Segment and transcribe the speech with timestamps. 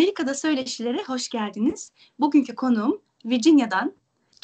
[0.00, 1.92] Amerika'da söyleşilere hoş geldiniz.
[2.18, 3.94] Bugünkü konuğum Virginia'dan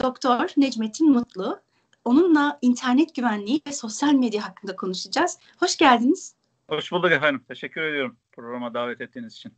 [0.03, 1.61] Doktor Necmettin Mutlu.
[2.05, 5.39] Onunla internet güvenliği ve sosyal medya hakkında konuşacağız.
[5.61, 6.35] Hoş geldiniz.
[6.69, 7.45] Hoş bulduk efendim.
[7.49, 9.53] Teşekkür ediyorum programa davet ettiğiniz için.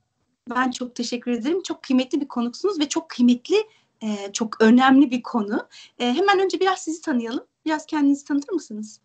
[0.51, 1.63] Ben çok teşekkür ederim.
[1.63, 3.57] Çok kıymetli bir konuksunuz ve çok kıymetli,
[4.03, 5.69] e, çok önemli bir konu.
[5.99, 7.47] E, hemen önce biraz sizi tanıyalım.
[7.67, 9.01] Biraz kendinizi tanıtır mısınız?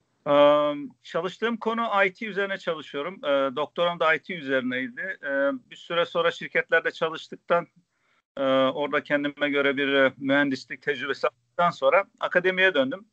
[1.03, 3.21] Çalıştığım konu IT üzerine çalışıyorum.
[3.55, 5.17] Doktoram da IT üzerineydi.
[5.69, 7.67] Bir süre sonra şirketlerde çalıştıktan
[8.73, 13.05] orada kendime göre bir mühendislik tecrübesi aldıktan sonra akademiye döndüm.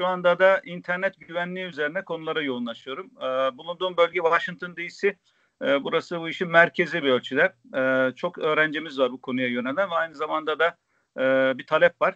[0.00, 3.10] Şu anda da internet güvenliği üzerine konulara yoğunlaşıyorum.
[3.58, 5.16] Bulunduğum bölge Washington DC.
[5.60, 7.54] Burası bu işin merkezi bir ölçüde.
[8.16, 10.76] Çok öğrencimiz var bu konuya yönelen ve aynı zamanda da
[11.58, 12.14] bir talep var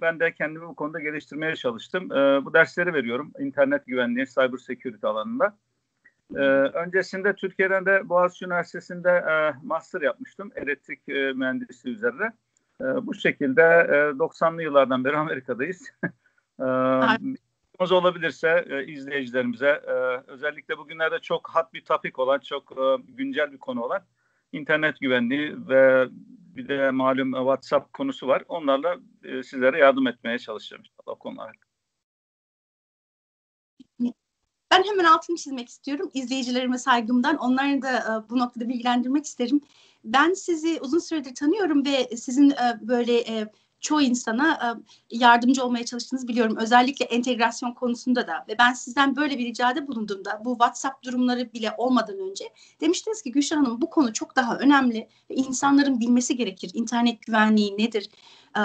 [0.00, 2.12] ben de kendimi bu konuda geliştirmeye çalıştım.
[2.12, 3.32] E, bu dersleri veriyorum.
[3.38, 5.56] İnternet güvenliği, cyber security alanında.
[6.34, 6.40] E,
[6.78, 10.50] öncesinde Türkiye'den de Boğaziçi Üniversitesi'nde e, master yapmıştım.
[10.56, 12.32] Elektrik e, mühendisliği üzerine.
[12.80, 15.92] E, bu şekilde e, 90'lı yıllardan beri Amerika'dayız.
[16.60, 16.64] e,
[17.90, 19.92] olabilirse e, izleyicilerimize e,
[20.26, 24.02] özellikle bugünlerde çok hot bir topik olan, çok e, güncel bir konu olan
[24.52, 26.08] internet güvenliği ve
[26.56, 28.44] bir de malum WhatsApp konusu var.
[28.48, 31.56] Onlarla e, sizlere yardım etmeye çalışacağım inşallah konular.
[34.72, 37.36] Ben hemen altını çizmek istiyorum izleyicilerime saygımdan.
[37.36, 39.60] Onları da e, bu noktada bilgilendirmek isterim.
[40.04, 43.52] Ben sizi uzun süredir tanıyorum ve sizin e, böyle e,
[43.82, 44.78] çoğu insana
[45.10, 46.56] e, yardımcı olmaya çalıştığınızı biliyorum.
[46.56, 51.74] Özellikle entegrasyon konusunda da ve ben sizden böyle bir ricada bulunduğumda bu WhatsApp durumları bile
[51.78, 52.44] olmadan önce
[52.80, 56.70] demiştiniz ki Gülşen Hanım bu konu çok daha önemli ve insanların bilmesi gerekir.
[56.74, 58.10] İnternet güvenliği nedir?
[58.56, 58.62] E,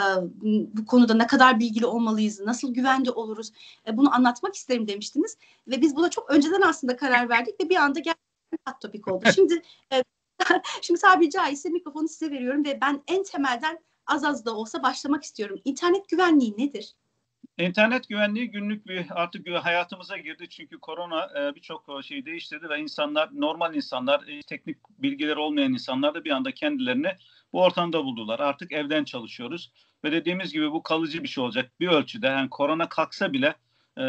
[0.77, 2.39] bu konuda ne kadar bilgili olmalıyız?
[2.39, 3.51] Nasıl güvende oluruz?
[3.87, 7.75] E, bunu anlatmak isterim demiştiniz ve biz buna çok önceden aslında karar verdik ve bir
[7.75, 9.25] anda gerçekten hot topic oldu.
[9.35, 9.61] Şimdi
[10.81, 15.23] Şimdi tabiri caizse mikrofonu size veriyorum ve ben en temelden az az da olsa başlamak
[15.23, 15.61] istiyorum.
[15.65, 16.95] İnternet güvenliği nedir?
[17.57, 22.79] İnternet güvenliği günlük bir artık hayatımıza girdi çünkü korona e, birçok e, şeyi değiştirdi ve
[22.79, 27.11] insanlar normal insanlar e, teknik bilgileri olmayan insanlar da bir anda kendilerini
[27.53, 28.39] bu ortamda buldular.
[28.39, 29.71] Artık evden çalışıyoruz
[30.03, 32.27] ve dediğimiz gibi bu kalıcı bir şey olacak bir ölçüde.
[32.27, 33.55] Yani korona kalksa bile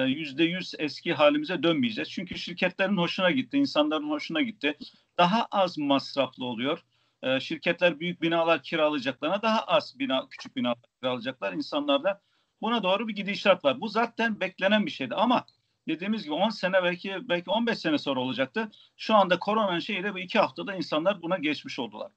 [0.07, 2.11] yüzde yüz eski halimize dönmeyeceğiz.
[2.11, 4.79] Çünkü şirketlerin hoşuna gitti, insanların hoşuna gitti.
[5.19, 6.85] Daha az masraflı oluyor
[7.23, 11.53] e, şirketler büyük binalar kiralayacaklarına daha az bina, küçük binalar kiralayacaklar.
[11.53, 12.21] İnsanlarda
[12.61, 13.81] buna doğru bir gidişat var.
[13.81, 15.47] Bu zaten beklenen bir şeydi ama
[15.89, 18.71] dediğimiz gibi 10 sene belki belki 15 sene sonra olacaktı.
[18.97, 22.13] Şu anda koronanın şeyiyle bu iki haftada insanlar buna geçmiş oldular.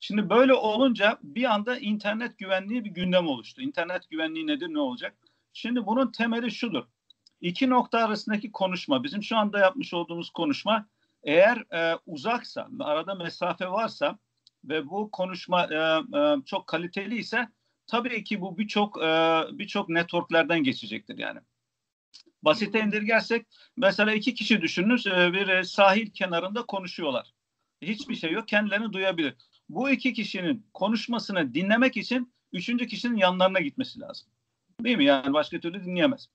[0.00, 3.62] Şimdi böyle olunca bir anda internet güvenliği bir gündem oluştu.
[3.62, 5.16] İnternet güvenliği nedir, ne olacak?
[5.52, 6.84] Şimdi bunun temeli şudur.
[7.40, 10.86] İki nokta arasındaki konuşma, bizim şu anda yapmış olduğumuz konuşma
[11.22, 14.18] eğer e, uzaksa, arada mesafe varsa
[14.64, 15.76] ve bu konuşma e,
[16.18, 17.48] e, çok kaliteli ise
[17.86, 19.08] tabii ki bu birçok e,
[19.52, 21.40] birçok networklerden geçecektir yani.
[22.42, 27.32] Basite indirgersek mesela iki kişi düşününüz e, bir sahil kenarında konuşuyorlar.
[27.82, 29.34] Hiçbir şey yok kendilerini duyabilir.
[29.68, 34.28] Bu iki kişinin konuşmasını dinlemek için üçüncü kişinin yanlarına gitmesi lazım.
[34.80, 35.04] Değil mi?
[35.04, 36.28] Yani başka türlü dinleyemez.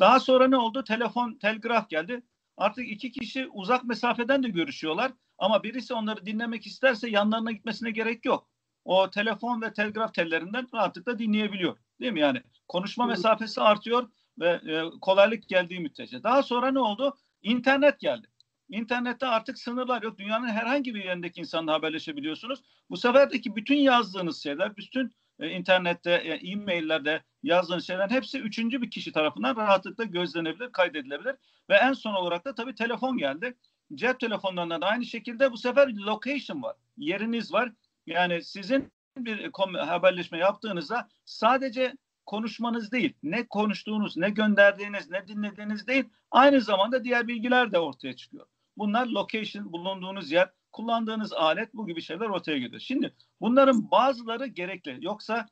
[0.00, 0.84] Daha sonra ne oldu?
[0.84, 2.22] Telefon, telgraf geldi.
[2.56, 8.24] Artık iki kişi uzak mesafeden de görüşüyorlar ama birisi onları dinlemek isterse yanlarına gitmesine gerek
[8.24, 8.48] yok.
[8.84, 11.76] O telefon ve telgraf tellerinden rahatlıkla dinleyebiliyor.
[12.00, 12.20] Değil mi?
[12.20, 16.22] Yani konuşma mesafesi artıyor ve e, kolaylık geldiği müddetçe.
[16.22, 17.16] Daha sonra ne oldu?
[17.42, 18.26] İnternet geldi.
[18.68, 20.18] İnternette artık sınırlar yok.
[20.18, 22.62] Dünyanın herhangi bir yerindeki insanla haberleşebiliyorsunuz.
[22.90, 28.90] Bu seferdeki bütün yazdığınız şeyler, bütün e, internette, e, e-maillerde yazdığınız şeylerin hepsi üçüncü bir
[28.90, 31.34] kişi tarafından rahatlıkla gözlenebilir, kaydedilebilir.
[31.70, 33.56] Ve en son olarak da tabii telefon geldi.
[33.94, 36.76] Cep telefonlarında da aynı şekilde bu sefer location var.
[36.96, 37.72] Yeriniz var.
[38.06, 41.94] Yani sizin bir haberleşme yaptığınızda sadece
[42.26, 48.16] konuşmanız değil, ne konuştuğunuz, ne gönderdiğiniz, ne dinlediğiniz değil, aynı zamanda diğer bilgiler de ortaya
[48.16, 48.46] çıkıyor.
[48.76, 52.80] Bunlar location, bulunduğunuz yer, kullandığınız alet bu gibi şeyler ortaya geliyor.
[52.80, 54.98] Şimdi bunların bazıları gerekli.
[55.00, 55.46] Yoksa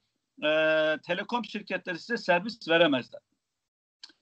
[0.44, 0.48] e,
[1.02, 3.20] telekom şirketleri size servis veremezler.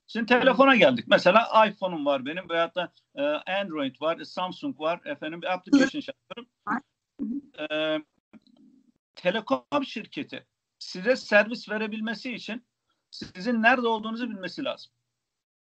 [0.07, 1.05] Şimdi telefona geldik.
[1.09, 5.01] Mesela iPhone'um var benim veyahut da e, Android var, Samsung var.
[5.05, 6.51] Efendim bir application yapıyorum.
[7.59, 7.99] E,
[9.15, 10.47] telekom şirketi
[10.79, 12.67] size servis verebilmesi için
[13.11, 14.93] sizin nerede olduğunuzu bilmesi lazım.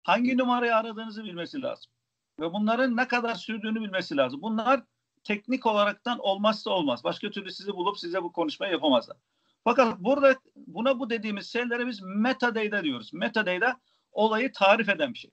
[0.03, 1.91] Hangi numarayı aradığınızı bilmesi lazım.
[2.39, 4.41] Ve bunların ne kadar sürdüğünü bilmesi lazım.
[4.41, 4.83] Bunlar
[5.29, 7.03] teknik olaraktan olmazsa olmaz.
[7.03, 9.17] Başka türlü sizi bulup size bu konuşmayı yapamazlar.
[9.63, 13.13] Fakat burada buna bu dediğimiz şeylere biz metadata diyoruz.
[13.13, 13.79] Metadata
[14.11, 15.31] olayı tarif eden bir şey.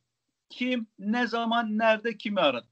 [0.50, 2.66] Kim, ne zaman, nerede kimi aradı.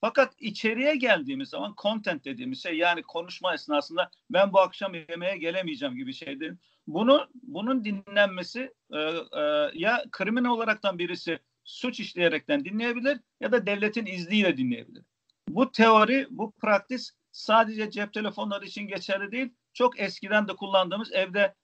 [0.00, 5.96] Fakat içeriye geldiğimiz zaman content dediğimiz şey yani konuşma esnasında ben bu akşam yemeğe gelemeyeceğim
[5.96, 13.52] gibi şeylerin bunu bunun dinlenmesi e, e, ya kriminal olaraktan birisi suç işleyerekten dinleyebilir ya
[13.52, 15.04] da devletin izniyle dinleyebilir.
[15.54, 19.54] Bu teori, bu praktis sadece cep telefonları için geçerli değil.
[19.72, 21.54] Çok eskiden de kullandığımız evde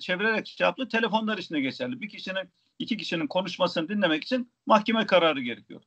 [0.00, 2.00] çevirerek şey yaptığı telefonlar için de geçerli.
[2.00, 5.82] Bir kişinin, iki kişinin konuşmasını dinlemek için mahkeme kararı gerekiyor.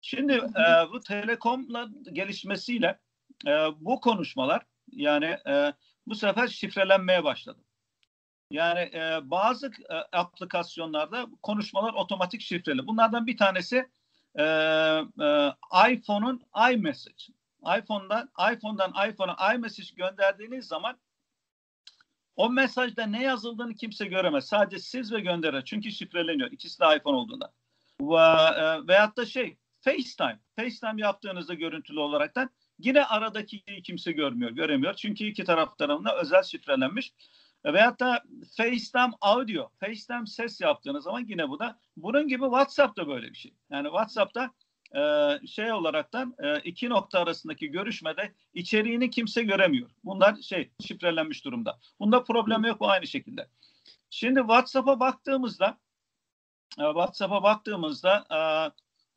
[0.00, 2.98] Şimdi e, bu telekomla gelişmesiyle
[3.46, 3.50] e,
[3.80, 4.62] bu konuşmalar
[4.92, 5.72] yani e,
[6.06, 7.64] bu sefer şifrelenmeye başladı.
[8.50, 12.86] Yani e, bazı e, aplikasyonlarda konuşmalar otomatik şifreli.
[12.86, 13.86] Bunlardan bir tanesi
[14.38, 15.52] e, e,
[15.92, 16.42] iPhone'un
[16.72, 17.24] iMessage.
[17.78, 20.98] iPhone'dan iPhone'dan iPhone'a iMessage gönderdiğiniz zaman
[22.36, 24.46] o mesajda ne yazıldığını kimse göremez.
[24.46, 25.62] Sadece siz ve gönderir.
[25.64, 26.50] Çünkü şifreleniyor.
[26.52, 27.52] İkisi de iPhone olduğunda.
[28.00, 28.14] Ve,
[28.60, 30.40] e, veyahut da şey FaceTime.
[30.56, 34.94] FaceTime yaptığınızda görüntülü olaraktan yine aradaki kimse görmüyor, göremiyor.
[34.94, 37.12] Çünkü iki taraf tarafında özel şifrelenmiş.
[37.72, 38.22] Veyahut da
[38.56, 43.54] FaceTime audio, FaceTime ses yaptığınız zaman yine bu da bunun gibi WhatsApp'ta böyle bir şey.
[43.70, 44.50] Yani WhatsApp'ta
[44.96, 49.90] e, şey olaraktan e, iki nokta arasındaki görüşmede içeriğini kimse göremiyor.
[50.04, 51.78] Bunlar şey şifrelenmiş durumda.
[52.00, 53.48] Bunda problem yok bu aynı şekilde.
[54.10, 55.78] Şimdi WhatsApp'a baktığımızda
[56.78, 58.38] e, WhatsApp'a baktığımızda e,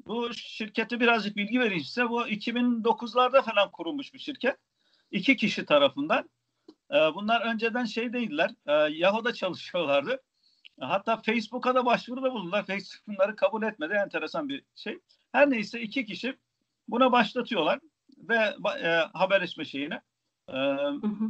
[0.07, 2.09] bu şirketi birazcık bilgi vereyim size.
[2.09, 4.57] Bu 2009'larda falan kurulmuş bir şirket.
[5.11, 6.29] İki kişi tarafından.
[6.91, 8.51] E, bunlar önceden şey değiller.
[8.65, 10.21] E, Yahoo'da çalışıyorlardı.
[10.79, 12.65] Hatta Facebook'a da başvuruda bulundular.
[12.65, 13.93] Facebook bunları kabul etmedi.
[13.93, 14.99] Enteresan bir şey.
[15.31, 16.37] Her neyse iki kişi
[16.87, 17.79] buna başlatıyorlar
[18.17, 20.01] ve e, haberleşme şeyine.
[20.49, 20.53] E,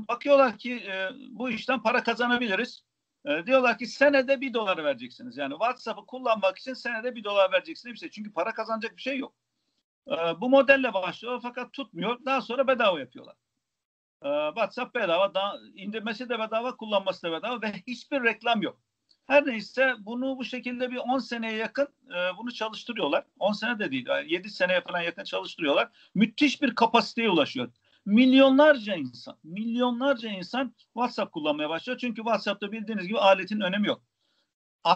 [0.07, 2.83] bakıyorlar ki e, bu işten para kazanabiliriz.
[3.25, 5.38] E, diyorlar ki senede bir dolar vereceksiniz.
[5.38, 7.94] Yani WhatsApp'ı kullanmak için senede bir dolar vereceksiniz.
[7.94, 8.10] Bir şey.
[8.10, 9.33] Çünkü para kazanacak bir şey yok.
[10.07, 12.25] E, bu modelle başlıyor fakat tutmuyor.
[12.25, 13.36] Daha sonra bedava yapıyorlar.
[14.21, 18.79] E, WhatsApp bedava, daha, indirmesi de bedava, kullanması da bedava ve hiçbir reklam yok.
[19.27, 23.25] Her neyse bunu bu şekilde bir 10 seneye yakın e, bunu çalıştırıyorlar.
[23.39, 25.89] 10 sene de değil, 7 seneye falan yakın çalıştırıyorlar.
[26.15, 27.71] Müthiş bir kapasiteye ulaşıyor.
[28.05, 31.99] Milyonlarca insan, milyonlarca insan WhatsApp kullanmaya başlıyor.
[31.99, 34.01] Çünkü WhatsApp'ta bildiğiniz gibi aletin önemi yok.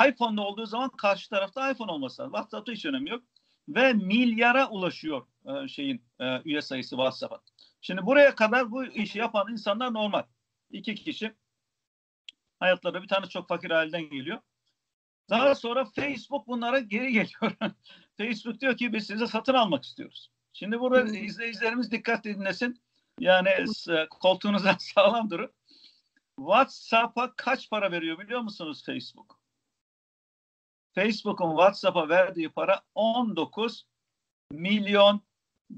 [0.07, 2.33] iPhone'da olduğu zaman karşı tarafta iPhone olması lazım.
[2.33, 3.23] WhatsApp'ta hiç önemi yok.
[3.67, 7.41] Ve milyara ulaşıyor e, şeyin e, üye sayısı WhatsApp'a.
[7.81, 10.23] Şimdi buraya kadar bu işi yapan insanlar normal.
[10.69, 11.35] İki kişi
[12.59, 14.39] hayatları bir tane çok fakir halden geliyor.
[15.29, 17.51] Daha sonra Facebook bunlara geri geliyor.
[18.17, 20.31] Facebook diyor ki biz size satın almak istiyoruz.
[20.53, 21.23] Şimdi burada hmm.
[21.23, 22.81] izleyicilerimiz dikkat dinlesin.
[23.19, 23.49] Yani
[24.09, 25.51] koltuğunuzdan sağlam durun.
[26.35, 29.41] WhatsApp'a kaç para veriyor biliyor musunuz Facebook?
[30.95, 33.85] Facebook'un WhatsApp'a verdiği para 19
[34.51, 35.21] milyon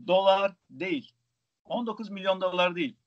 [0.08, 1.14] dolar değil.
[1.66, 2.98] 19 milyon dolar değil.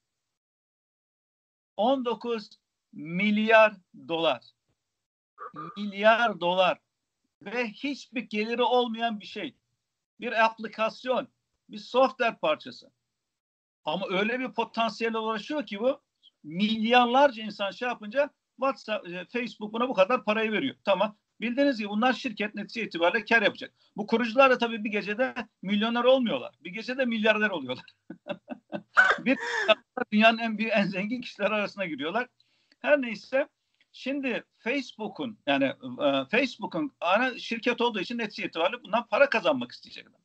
[1.76, 2.50] 19
[2.93, 3.76] milyar
[4.08, 4.44] dolar.
[5.76, 6.79] Milyar dolar.
[7.43, 9.56] Ve hiçbir geliri olmayan bir şey.
[10.20, 11.29] Bir aplikasyon,
[11.69, 12.91] bir software parçası.
[13.85, 16.03] Ama öyle bir potansiyele ulaşıyor ki bu
[16.44, 20.77] milyarlarca insan şey yapınca WhatsApp, e, Facebook buna bu kadar parayı veriyor.
[20.84, 21.17] Tamam.
[21.40, 23.72] Bildiğiniz gibi bunlar şirket netice itibariyle kar yapacak.
[23.96, 26.55] Bu kurucular da tabii bir gecede milyoner olmuyorlar.
[26.64, 27.84] Bir gecede milyarder oluyorlar.
[29.19, 29.38] bir
[30.12, 32.28] dünyanın en büyük en zengin kişiler arasına giriyorlar.
[32.78, 33.48] Her neyse
[33.93, 35.64] şimdi Facebook'un yani
[36.00, 40.20] e, Facebook'un ana şirket olduğu için netice itibariyle bundan para kazanmak isteyecekler.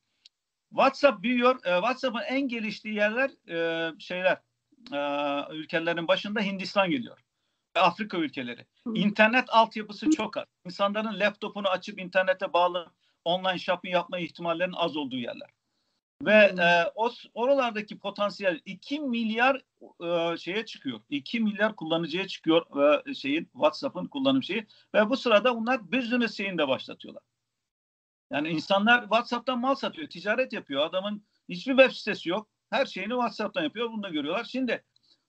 [0.69, 1.55] WhatsApp büyüyor.
[1.55, 4.37] E, WhatsApp'ın en geliştiği yerler e, şeyler
[4.91, 7.17] e, ülkelerin başında Hindistan geliyor.
[7.75, 8.65] Afrika ülkeleri.
[8.93, 10.45] İnternet altyapısı çok az.
[10.65, 12.91] İnsanların laptopunu açıp internete bağlı
[13.25, 15.49] online shopping yapma ihtimallerinin az olduğu yerler.
[16.25, 19.61] Ve e, o oralardaki potansiyel 2 milyar
[20.03, 20.99] e, şeye çıkıyor.
[21.09, 22.65] 2 milyar kullanıcıya çıkıyor
[23.07, 27.23] e, şeyin WhatsApp'ın kullanım şeyi ve bu sırada bunlar business şeyini de başlatıyorlar.
[28.31, 30.85] Yani insanlar WhatsApp'tan mal satıyor, ticaret yapıyor.
[30.85, 32.47] Adamın hiçbir web sitesi yok.
[32.69, 33.91] Her şeyini WhatsApp'tan yapıyor.
[33.91, 34.43] Bunu da görüyorlar.
[34.43, 34.83] Şimdi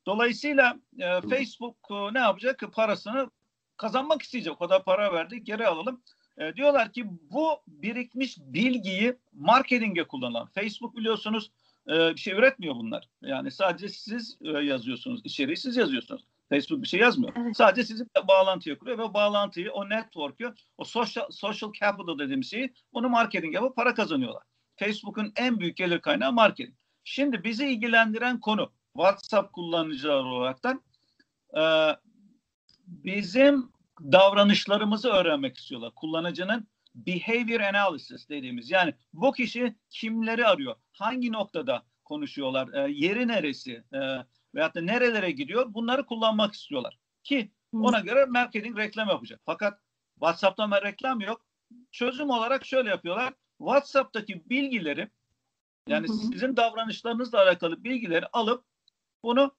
[0.06, 2.62] dolayısıyla e, Facebook e, ne yapacak?
[2.72, 3.30] Parasını
[3.76, 4.52] kazanmak isteyecek.
[4.52, 6.02] O kadar para verdik, geri alalım.
[6.38, 10.46] E, diyorlar ki bu birikmiş bilgiyi marketinge kullanılan.
[10.46, 11.50] Facebook biliyorsunuz
[11.88, 13.08] e, bir şey üretmiyor bunlar.
[13.22, 16.24] Yani sadece siz e, yazıyorsunuz, içeriği siz yazıyorsunuz.
[16.48, 17.32] Facebook bir şey yazmıyor.
[17.36, 17.56] Evet.
[17.56, 23.08] Sadece sizi bağlantıya kuruyor ve bağlantıyı, o network'ü, o social, social capital dediğimiz şeyi bunu
[23.08, 24.42] marketing yapıp para kazanıyorlar.
[24.76, 26.76] Facebook'un en büyük gelir kaynağı marketing.
[27.04, 30.82] Şimdi bizi ilgilendiren konu WhatsApp kullanıcılar olaraktan
[31.56, 31.62] e,
[32.86, 35.92] bizim davranışlarımızı öğrenmek istiyorlar.
[35.94, 43.84] Kullanıcının behavior analysis dediğimiz yani bu kişi kimleri arıyor, hangi noktada konuşuyorlar, e, yeri neresi
[43.92, 43.98] e,
[44.54, 49.40] veyahut da nerelere gidiyor bunları kullanmak istiyorlar ki ona göre marketing reklam yapacak.
[49.46, 49.80] Fakat
[50.14, 51.46] WhatsApp'ta reklam yok.
[51.90, 53.34] Çözüm olarak şöyle yapıyorlar.
[53.58, 55.08] WhatsApp'taki bilgileri
[55.88, 56.16] yani hı hı.
[56.16, 58.64] sizin davranışlarınızla alakalı bilgileri alıp
[59.22, 59.54] bunu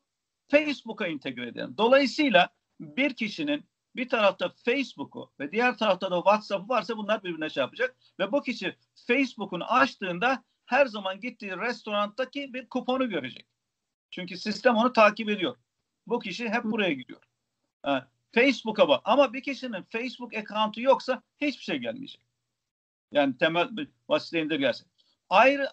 [0.47, 1.75] Facebook'a entegre edelim.
[1.77, 3.65] Dolayısıyla bir kişinin
[3.95, 7.95] bir tarafta Facebook'u ve diğer tarafta da WhatsApp'ı varsa bunlar birbirine şey yapacak.
[8.19, 8.75] Ve bu kişi
[9.07, 13.47] Facebook'unu açtığında her zaman gittiği restorandaki bir kuponu görecek.
[14.11, 15.55] Çünkü sistem onu takip ediyor.
[16.07, 17.21] Bu kişi hep buraya gidiyor.
[18.31, 19.01] Facebook'a bak.
[19.05, 22.21] Ama bir kişinin Facebook account'u yoksa hiçbir şey gelmeyecek.
[23.11, 24.85] Yani temel bir basit indirgerse.
[25.29, 25.69] Ayrı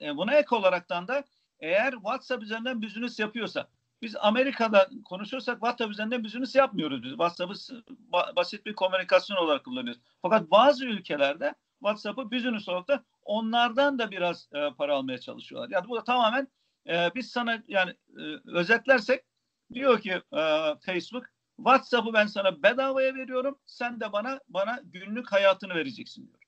[0.00, 1.24] e, buna ek olaraktan da
[1.60, 3.68] eğer WhatsApp üzerinden business yapıyorsa
[4.02, 7.10] biz Amerika'da konuşursak WhatsApp üzerinden business yapmıyoruz biz.
[7.10, 7.54] WhatsApp'ı
[8.36, 10.00] basit bir komünikasyon olarak kullanıyoruz.
[10.22, 15.70] Fakat bazı ülkelerde WhatsApp'ı business olarak da onlardan da biraz e, para almaya çalışıyorlar.
[15.70, 16.48] Yani bu da tamamen
[16.88, 19.24] e, biz sana yani e, özetlersek
[19.74, 21.24] diyor ki e, Facebook
[21.56, 23.58] WhatsApp'ı ben sana bedavaya veriyorum.
[23.66, 26.38] Sen de bana bana günlük hayatını vereceksin diyor.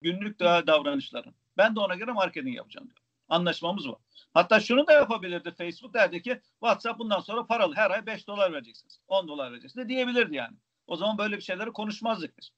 [0.00, 1.34] Günlük davranışların.
[1.56, 3.03] Ben de ona göre marketing yapacağım diyor.
[3.28, 3.98] Anlaşmamız var.
[4.34, 8.52] Hatta şunu da yapabilirdi Facebook derdi ki WhatsApp bundan sonra paralı her ay 5 dolar
[8.52, 9.00] vereceksiniz.
[9.08, 10.56] 10 dolar vereceksiniz de diyebilirdi yani.
[10.86, 12.50] O zaman böyle bir şeyleri konuşmazdık biz.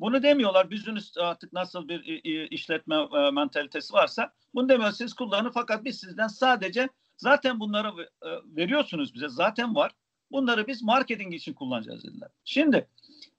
[0.00, 0.70] Bunu demiyorlar.
[0.70, 4.92] Business artık nasıl bir işletme e, mentalitesi varsa bunu demiyor.
[4.92, 9.28] Siz kullanın fakat biz sizden sadece zaten bunları e, veriyorsunuz bize.
[9.28, 9.92] Zaten var.
[10.30, 12.28] Bunları biz marketing için kullanacağız dediler.
[12.44, 12.88] Şimdi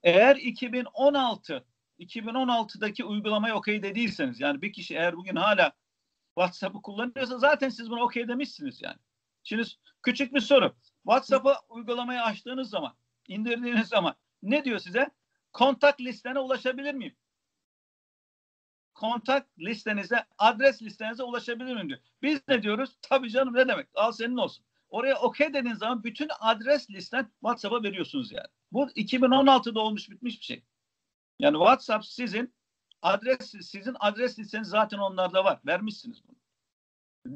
[0.02, 1.64] eğer 2016
[1.98, 5.72] 2016'daki uygulamayı okey dediyseniz yani bir kişi eğer bugün hala
[6.34, 8.96] WhatsApp'ı kullanıyorsa zaten siz bunu okey demişsiniz yani.
[9.42, 9.62] Şimdi
[10.02, 10.74] küçük bir soru.
[11.02, 12.94] WhatsApp'ı uygulamayı açtığınız zaman,
[13.28, 15.10] indirdiğiniz zaman ne diyor size?
[15.52, 17.16] Kontak listene ulaşabilir miyim?
[18.94, 22.00] Kontak listenize, adres listenize ulaşabilir miyim diyor.
[22.22, 22.96] Biz ne diyoruz?
[23.02, 23.88] Tabii canım ne demek?
[23.94, 24.64] Al senin olsun.
[24.88, 28.46] Oraya okey dediğiniz zaman bütün adres listen WhatsApp'a veriyorsunuz yani.
[28.72, 30.64] Bu 2016'da olmuş bitmiş bir şey.
[31.38, 32.54] Yani WhatsApp sizin
[33.02, 35.60] adres sizin adres listeniz zaten onlarda var.
[35.66, 36.36] Vermişsiniz bunu.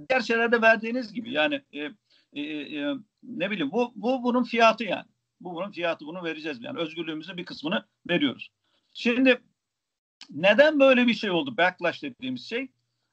[0.09, 1.91] Diğer şeylerde verdiğiniz gibi yani e,
[2.33, 5.07] e, e, ne bileyim bu bu bunun fiyatı yani.
[5.41, 8.51] Bu bunun fiyatı bunu vereceğiz yani özgürlüğümüzün bir kısmını veriyoruz.
[8.95, 9.41] Şimdi
[10.31, 11.57] neden böyle bir şey oldu?
[11.57, 12.69] Backlash dediğimiz şey.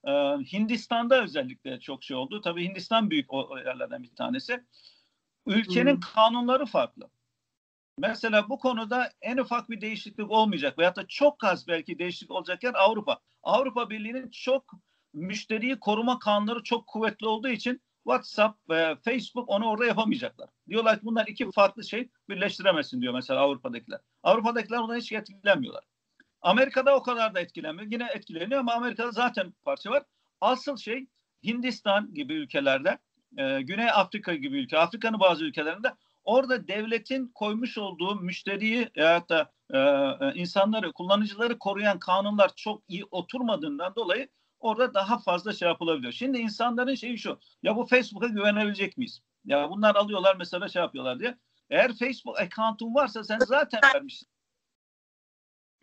[0.08, 0.12] Ee,
[0.54, 2.42] Hindistan'da özellikle çok şey oldu.
[2.42, 4.64] Tabii Hindistan büyük o, o yerlerden bir tanesi.
[5.46, 6.00] Ülkenin hmm.
[6.00, 7.10] kanunları farklı.
[7.98, 12.64] Mesela bu konuda en ufak bir değişiklik olmayacak veyahut da çok az belki değişiklik olacak
[12.64, 13.20] yer Avrupa.
[13.44, 14.72] Avrupa Birliği'nin çok
[15.14, 20.50] müşteriyi koruma kanunları çok kuvvetli olduğu için WhatsApp ve Facebook onu orada yapamayacaklar.
[20.70, 24.00] Diyorlar ki bunlar iki farklı şey birleştiremezsin diyor mesela Avrupa'dakiler.
[24.24, 25.84] Avrupa'dakiler bundan hiç etkilenmiyorlar.
[26.42, 27.92] Amerika'da o kadar da etkilenmiyor.
[27.92, 30.04] Yine etkileniyor ama Amerika'da zaten parça var.
[30.42, 31.08] Asıl şey
[31.44, 32.98] Hindistan gibi ülkelerde,
[33.38, 39.52] e, Güney Afrika gibi ülke, Afrika'nın bazı ülkelerinde orada devletin koymuş olduğu müşteriyi ya da
[39.74, 39.78] e,
[40.26, 46.14] e, insanları, kullanıcıları koruyan kanunlar çok iyi oturmadığından dolayı orada daha fazla şey yapılabiliyor.
[46.14, 47.40] Şimdi insanların şeyi şu.
[47.64, 49.22] Ya bu Facebook'a güvenebilecek miyiz?
[49.46, 51.38] Ya bunlar alıyorlar mesela şey yapıyorlar diye.
[51.70, 54.28] Eğer Facebook account'un varsa sen zaten vermişsin.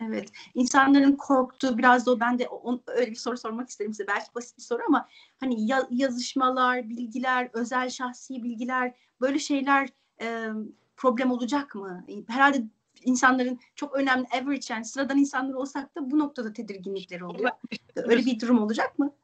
[0.00, 0.32] Evet.
[0.54, 4.06] İnsanların korktuğu biraz da o ben de on, öyle bir soru sormak isterim size.
[4.06, 5.08] Belki basit bir soru ama
[5.40, 9.88] hani ya, yazışmalar, bilgiler, özel şahsi bilgiler böyle şeyler
[10.20, 10.48] e,
[10.96, 12.04] problem olacak mı?
[12.28, 12.62] Herhalde
[13.04, 17.50] insanların çok önemli average yani sıradan insanlar olsak da bu noktada tedirginlikleri oluyor.
[17.96, 19.14] Öyle bir durum olacak mı?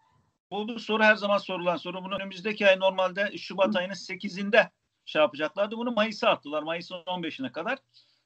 [0.51, 2.05] Bu, bu soru her zaman sorulan soru.
[2.05, 3.79] Bunu önümüzdeki ay normalde Şubat Hı.
[3.79, 4.71] ayının 8'inde
[5.05, 5.77] şey yapacaklardı.
[5.77, 6.63] Bunu Mayıs'a attılar.
[6.63, 7.79] Mayıs'ın 15'ine kadar.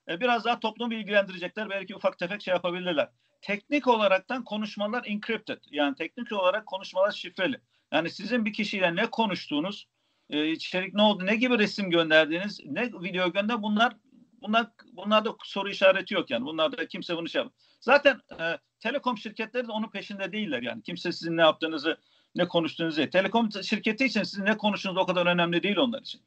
[0.09, 1.71] Ee, biraz daha toplumu bilgilendirecekler.
[1.71, 3.09] Belki ufak tefek şey yapabilirler.
[3.43, 5.59] Teknik olaraktan konuşmalar encrypted.
[5.71, 7.61] Yani teknik olarak konuşmalar şifreli.
[7.93, 9.87] Yani sizin bir kişiyle ne konuştuğunuz,
[10.31, 13.97] e, içerik ne oldu, ne gibi resim gönderdiğiniz, ne video gönder bunlar
[14.43, 16.45] bunlar bunlarda soru işareti yok yani.
[16.45, 17.59] Bunlarda kimse bunu şey yapmıyor.
[17.81, 20.83] Zaten e, telekom şirketleri de onun peşinde değiller yani.
[20.83, 21.99] Kimse sizin ne yaptığınızı,
[22.35, 23.11] ne konuştuğunuzu.
[23.11, 26.21] Telekom şirketi için sizin ne konuştuğunuz o kadar önemli değil onlar için.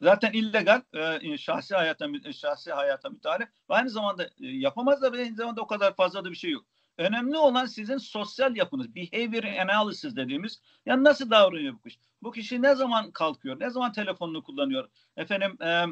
[0.00, 0.82] Zaten illegal
[1.22, 5.96] e, şahsi hayata şahsi hayata müdahale aynı zamanda e, yapamazlar ve aynı zamanda o kadar
[5.96, 6.64] fazla da bir şey yok.
[6.98, 10.60] Önemli olan sizin sosyal yapınız, behavior analysis dediğimiz.
[10.86, 11.98] Yani nasıl davranıyor bu kişi?
[12.26, 13.60] Bu kişi ne zaman kalkıyor?
[13.60, 14.88] Ne zaman telefonunu kullanıyor?
[15.16, 15.84] Efendim e,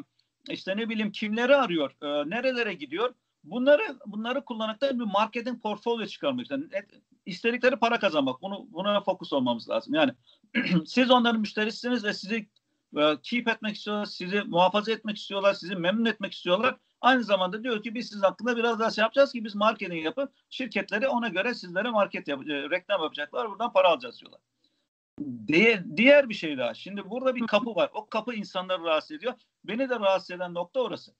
[0.49, 1.91] işte ne bileyim kimleri arıyor?
[2.01, 3.13] E, nerelere gidiyor?
[3.43, 6.51] Bunları bunları kullanarak bir marketing portfolyo çıkarmak.
[6.51, 6.65] Yani
[7.25, 8.41] istedikleri para kazanmak.
[8.41, 9.93] Bunu buna fokus olmamız lazım.
[9.93, 10.11] Yani
[10.85, 12.49] siz onların müşterisiniz ve sizi
[12.97, 16.75] e, keep etmek istiyorlar, sizi muhafaza etmek istiyorlar, sizi memnun etmek istiyorlar.
[17.01, 20.31] Aynı zamanda diyor ki biz siz hakkında biraz daha şey yapacağız ki biz marketing yapıp
[20.49, 23.49] şirketleri ona göre sizlere market yap, e, reklam yapacaklar.
[23.49, 24.41] Buradan para alacağız diyorlar.
[25.47, 26.73] Diğer, diğer bir şey daha.
[26.73, 27.89] Şimdi burada bir kapı var.
[27.93, 29.33] O kapı insanları rahatsız ediyor.
[29.63, 31.15] Beni de rahatsız eden nokta orası.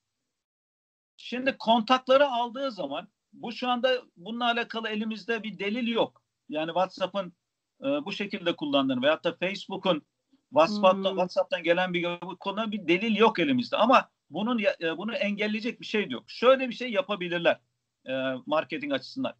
[1.17, 6.21] Şimdi kontakları aldığı zaman bu şu anda bununla alakalı elimizde bir delil yok.
[6.49, 7.33] Yani WhatsApp'ın
[7.81, 10.05] e, bu şekilde kullandığını veyahut da Facebook'un
[10.49, 11.17] WhatsApp'tan, hmm.
[11.17, 13.77] WhatsApp'tan gelen bir konuda bir delil yok elimizde.
[13.77, 16.23] Ama bunun e, bunu engelleyecek bir şey yok.
[16.27, 17.59] Şöyle bir şey yapabilirler
[18.07, 18.13] e,
[18.45, 19.33] marketing açısından.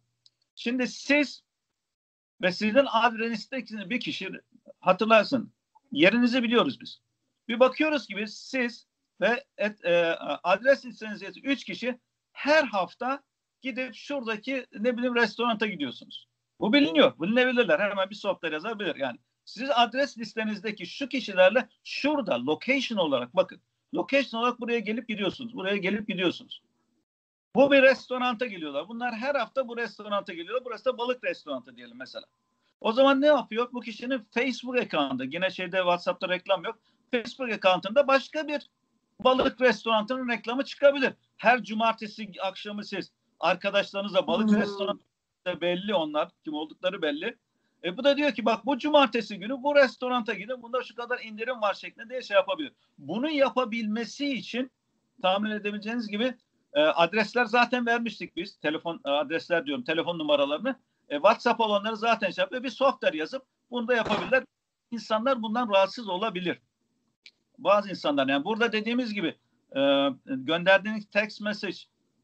[0.54, 1.45] Şimdi siz
[2.42, 4.30] ve sizin adresinizdeki bir kişi
[4.80, 5.52] hatırlarsın.
[5.92, 7.00] Yerinizi biliyoruz biz.
[7.48, 8.86] Bir bakıyoruz ki biz siz
[9.20, 12.00] ve et, e, adres listenizdeki üç kişi
[12.32, 13.22] her hafta
[13.62, 16.28] gidip şuradaki ne bileyim restoranta gidiyorsunuz.
[16.60, 17.20] Bu biliniyor.
[17.20, 17.80] Bilinebilirler.
[17.80, 18.96] Hemen bir sohbet yazabilir.
[18.96, 23.60] Yani siz adres listenizdeki şu kişilerle şurada location olarak bakın.
[23.94, 25.54] Location olarak buraya gelip gidiyorsunuz.
[25.54, 26.62] Buraya gelip gidiyorsunuz.
[27.56, 28.88] Bu bir restoranta geliyorlar.
[28.88, 30.64] Bunlar her hafta bu restoranta geliyorlar.
[30.64, 32.24] Burası da balık restoranı diyelim mesela.
[32.80, 33.68] O zaman ne yapıyor?
[33.72, 36.78] Bu kişinin Facebook account'ı, yine şeyde WhatsApp'ta reklam yok.
[37.10, 38.70] Facebook account'ında başka bir
[39.20, 41.12] balık restoranının reklamı çıkabilir.
[41.36, 44.60] Her cumartesi akşamı siz arkadaşlarınızla balık hmm.
[44.60, 45.00] restoranı
[45.60, 47.36] belli onlar kim oldukları belli.
[47.84, 51.20] E bu da diyor ki bak bu cumartesi günü bu restoranta gidin bunda şu kadar
[51.20, 52.72] indirim var şeklinde diye şey yapabilir.
[52.98, 54.70] Bunu yapabilmesi için
[55.22, 56.34] tahmin edebileceğiniz gibi
[56.76, 58.56] e, adresler zaten vermiştik biz.
[58.56, 60.76] Telefon e, adresler diyorum telefon numaralarını.
[61.08, 62.62] E, WhatsApp olanları zaten şey yapıyor.
[62.62, 64.44] Bir software yazıp bunu da yapabilirler.
[64.90, 66.58] İnsanlar bundan rahatsız olabilir.
[67.58, 69.34] Bazı insanlar yani burada dediğimiz gibi
[69.76, 71.76] e, gönderdiğiniz text message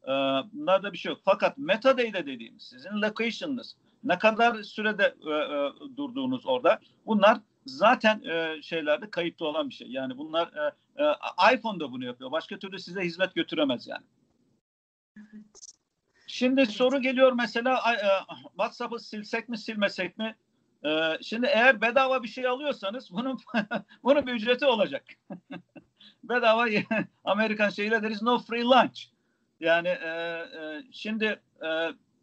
[0.03, 0.11] e,
[0.53, 1.21] bunlarda bir şey yok.
[1.25, 8.61] Fakat metadata dediğimiz sizin location'ınız ne kadar sürede e, e, durduğunuz orada bunlar zaten e,
[8.61, 9.87] şeylerde kayıtlı olan bir şey.
[9.87, 12.31] Yani bunlar e, e, iPhone da bunu yapıyor.
[12.31, 14.03] Başka türlü size hizmet götüremez yani.
[15.17, 15.73] Evet.
[16.27, 16.71] Şimdi evet.
[16.71, 17.97] soru geliyor mesela e,
[18.47, 20.35] WhatsApp'ı silsek mi silmesek mi?
[20.85, 23.39] E, şimdi eğer bedava bir şey alıyorsanız bunun
[24.03, 25.05] bunun bir ücreti olacak.
[26.23, 26.67] bedava
[27.23, 29.01] Amerikan şeyle deriz no free lunch.
[29.59, 31.69] Yani e, e, şimdi e,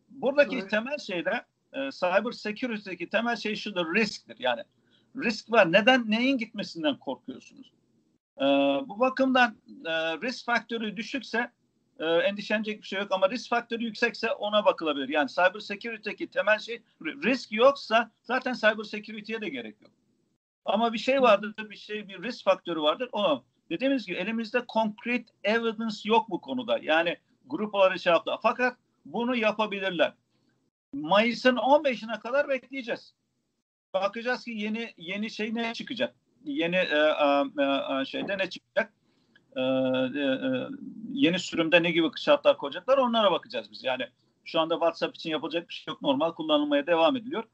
[0.08, 0.70] buradaki evet.
[0.70, 4.36] temel şeyde e, cyber security'deki temel şey şudur risktir.
[4.38, 4.62] Yani
[5.16, 5.72] risk var.
[5.72, 7.72] Neden neyin gitmesinden korkuyorsunuz?
[8.38, 8.44] E,
[8.88, 11.50] bu bakımdan e, risk faktörü düşükse
[12.00, 15.08] e, endişelenecek bir şey yok ama risk faktörü yüksekse ona bakılabilir.
[15.08, 19.90] Yani cyber security'deki temel şey risk yoksa zaten cyber security'ye de gerek yok.
[20.64, 23.08] Ama bir şey vardır, bir şey bir risk faktörü vardır.
[23.12, 26.78] O dediğimiz gibi elimizde concrete evidence yok bu konuda.
[26.82, 28.32] Yani grup olarak şey yaptı.
[28.42, 30.12] Fakat bunu yapabilirler.
[30.92, 33.14] Mayıs'ın 15'ine kadar bekleyeceğiz.
[33.94, 36.14] Bakacağız ki yeni yeni şey ne çıkacak?
[36.44, 36.98] Yeni e,
[38.00, 38.92] e, şeyde ne çıkacak?
[39.56, 40.68] E, e, e,
[41.12, 43.84] yeni sürümde ne gibi şartlar koyacaklar onlara bakacağız biz.
[43.84, 44.08] Yani
[44.44, 46.02] şu anda WhatsApp için yapılacak bir şey yok.
[46.02, 47.44] Normal kullanılmaya devam ediliyor.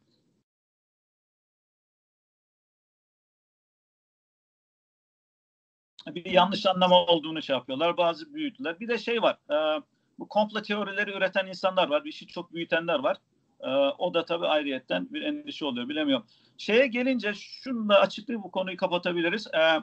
[6.07, 7.97] Bir yanlış anlama olduğunu şey yapıyorlar.
[7.97, 8.81] Bazı büyütüler.
[8.81, 9.39] Bir de şey var.
[9.51, 9.83] E,
[10.19, 12.05] bu komplo teorileri üreten insanlar var.
[12.05, 13.17] Bir işi çok büyütenler var.
[13.61, 15.89] E, o da tabii ayrıyetten bir endişe oluyor.
[15.89, 16.27] Bilemiyorum.
[16.59, 19.47] Şeye gelince şunu da açıklayıp bu konuyu kapatabiliriz.
[19.47, 19.81] E,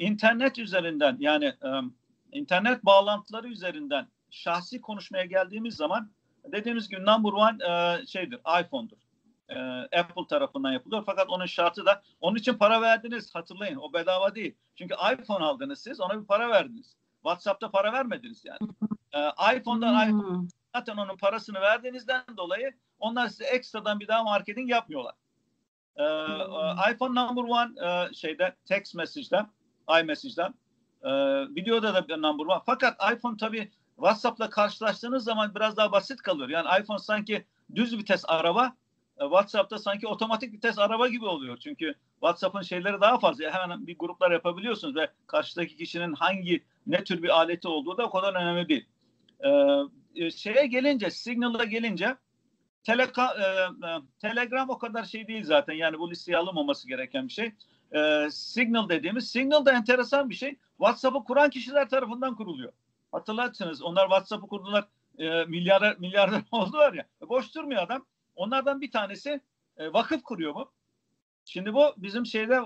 [0.00, 1.68] internet üzerinden yani e,
[2.32, 6.10] internet bağlantıları üzerinden şahsi konuşmaya geldiğimiz zaman
[6.52, 8.96] dediğimiz gibi number one e, şeydir iPhone'dur.
[9.48, 9.58] E,
[10.00, 11.02] Apple tarafından yapılıyor.
[11.06, 13.76] Fakat onun şartı da onun için para verdiniz hatırlayın.
[13.76, 14.56] O bedava değil.
[14.76, 16.96] Çünkü iPhone aldınız siz ona bir para verdiniz.
[17.22, 18.58] WhatsApp'ta para vermediniz yani.
[19.12, 20.18] E, iPhone'dan hmm.
[20.18, 25.14] iPhone zaten onun parasını verdiğinizden dolayı onlar size ekstradan bir daha marketing yapmıyorlar.
[25.96, 26.92] E, hmm.
[26.92, 29.50] iPhone number one e, şeyde text message'den
[30.00, 30.54] iMessage'den.
[31.02, 31.10] E,
[31.54, 32.62] videoda da bir number var.
[32.66, 36.48] Fakat iPhone tabii WhatsApp'la karşılaştığınız zaman biraz daha basit kalıyor.
[36.48, 38.76] Yani iPhone sanki düz vites araba,
[39.18, 41.56] e, WhatsApp'ta sanki otomatik vites araba gibi oluyor.
[41.56, 43.50] Çünkü WhatsApp'ın şeyleri daha fazla.
[43.50, 48.10] Hemen bir gruplar yapabiliyorsunuz ve karşıdaki kişinin hangi ne tür bir aleti olduğu da o
[48.10, 48.86] kadar önemli değil.
[50.16, 52.16] Ee, şeye gelince, Signal'a gelince
[52.84, 53.44] teleka, e,
[53.86, 55.74] e, Telegram o kadar şey değil zaten.
[55.74, 57.52] Yani bu listeye alınmaması gereken bir şey
[57.92, 59.30] e, Signal dediğimiz.
[59.30, 60.56] Signal da enteresan bir şey.
[60.76, 62.72] WhatsApp'ı kuran kişiler tarafından kuruluyor.
[63.12, 67.06] Hatırlarsınız onlar WhatsApp'ı kurdular e, milyarder, milyarder oldular ya.
[67.22, 68.06] E, boş durmuyor adam.
[68.36, 69.40] Onlardan bir tanesi
[69.76, 70.72] e, vakıf kuruyor mu?
[71.44, 72.60] Şimdi bu bizim şeyde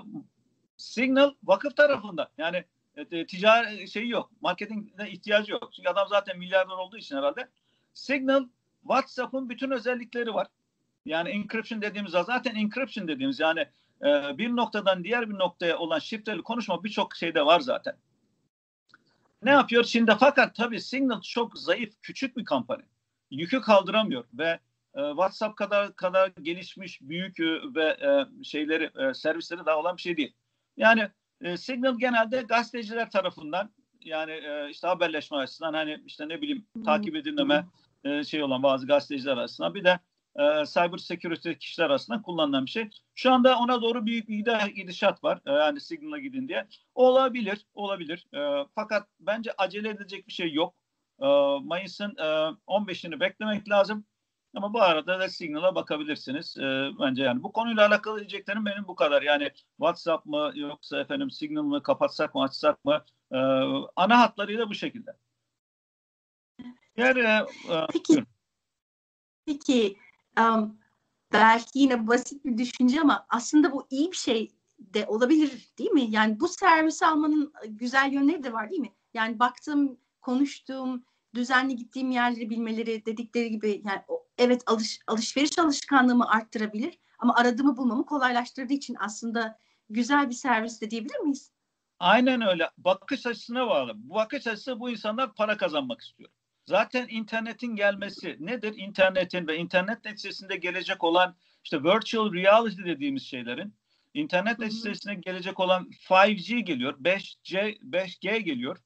[0.76, 2.30] Signal vakıf tarafında.
[2.38, 2.64] Yani
[2.96, 4.30] e, ticari şeyi yok.
[4.40, 5.70] Marketingde ihtiyacı yok.
[5.76, 7.48] Çünkü adam zaten milyarder olduğu için herhalde.
[7.94, 8.48] Signal
[8.82, 10.46] WhatsApp'ın bütün özellikleri var.
[11.06, 13.66] Yani encryption dediğimiz zaten encryption dediğimiz yani
[14.04, 17.94] e, bir noktadan diğer bir noktaya olan şifreli konuşma birçok şeyde var zaten.
[19.42, 20.12] Ne yapıyor şimdi?
[20.20, 22.86] Fakat tabii Signal çok zayıf, küçük bir kampanya.
[23.30, 24.58] Yükü kaldıramıyor ve
[24.94, 30.02] e, WhatsApp kadar kadar gelişmiş, büyük e, ve e, şeyleri e, servisleri daha olan bir
[30.02, 30.32] şey değil.
[30.76, 31.08] Yani
[31.40, 37.16] e, Signal genelde gazeteciler tarafından yani e, işte haberleşme açısından hani işte ne bileyim takip
[37.16, 37.66] edilmeme
[38.04, 39.98] e, şey olan bazı gazeteciler arasında bir de
[40.36, 42.90] e, cyber security kişiler arasında kullanılan bir şey.
[43.14, 45.40] Şu anda ona doğru büyük bir gidişat var.
[45.46, 46.66] E, yani Signal'a gidin diye.
[46.94, 48.26] Olabilir, olabilir.
[48.34, 50.74] E, fakat bence acele edecek bir şey yok.
[51.20, 51.26] E,
[51.62, 52.22] Mayıs'ın e,
[52.66, 54.04] 15'ini beklemek lazım.
[54.54, 56.56] Ama bu arada da Signal'a bakabilirsiniz.
[56.58, 59.22] E, bence yani bu konuyla alakalı diyeceklerim benim bu kadar.
[59.22, 63.04] Yani WhatsApp mı yoksa efendim Signal mı kapatsak mı açsak mı?
[63.32, 63.38] E,
[63.96, 65.16] ana hatlarıyla bu şekilde.
[66.96, 67.46] Diğer, e,
[67.92, 68.24] Peki.
[69.46, 69.96] Peki
[70.40, 70.78] um,
[71.32, 76.10] belki yine basit bir düşünce ama aslında bu iyi bir şey de olabilir değil mi?
[76.10, 78.92] Yani bu servis almanın güzel yönleri de var değil mi?
[79.14, 84.02] Yani baktım, konuştuğum, düzenli gittiğim yerleri bilmeleri dedikleri gibi yani
[84.38, 89.58] evet alış, alışveriş alışkanlığımı arttırabilir ama aradığımı bulmamı kolaylaştırdığı için aslında
[89.90, 91.50] güzel bir servis de diyebilir miyiz?
[91.98, 92.70] Aynen öyle.
[92.78, 93.92] Bakış açısına bağlı.
[93.96, 96.30] Bu bakış açısı bu insanlar para kazanmak istiyor.
[96.66, 98.74] Zaten internetin gelmesi nedir?
[98.76, 103.74] İnternetin ve internet neticesinde gelecek olan işte virtual reality dediğimiz şeylerin
[104.14, 108.76] internet neticesinde gelecek olan 5G geliyor, 5G, 5G geliyor.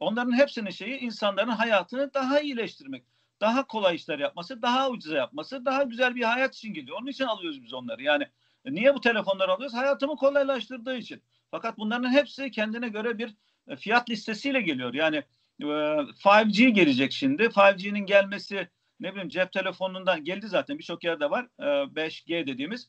[0.00, 3.04] Onların hepsinin şeyi insanların hayatını daha iyileştirmek,
[3.40, 6.98] daha kolay işler yapması, daha ucuza yapması, daha güzel bir hayat için geliyor.
[7.00, 8.02] Onun için alıyoruz biz onları.
[8.02, 8.24] Yani
[8.64, 9.76] e, niye bu telefonları alıyoruz?
[9.76, 11.22] Hayatımı kolaylaştırdığı için.
[11.50, 13.34] Fakat bunların hepsi kendine göre bir
[13.68, 14.94] e, fiyat listesiyle geliyor.
[14.94, 15.22] Yani
[15.60, 17.42] 5G ee, gelecek şimdi.
[17.42, 18.68] 5G'nin gelmesi
[19.00, 21.48] ne bileyim cep telefonundan geldi zaten birçok yerde var.
[21.58, 22.88] 5G ee, dediğimiz.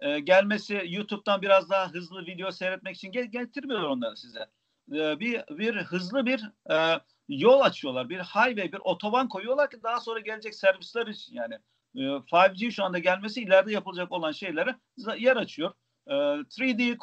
[0.00, 4.46] Ee, gelmesi YouTube'dan biraz daha hızlı video seyretmek için getirmiyorlar onları size.
[4.88, 8.08] Bir, bir hızlı bir e, yol açıyorlar.
[8.08, 11.54] Bir highway, bir otoban koyuyorlar ki daha sonra gelecek servisler için yani.
[11.94, 14.76] 5G şu anda gelmesi ileride yapılacak olan şeylere
[15.18, 15.72] yer açıyor.
[16.06, 16.96] 3D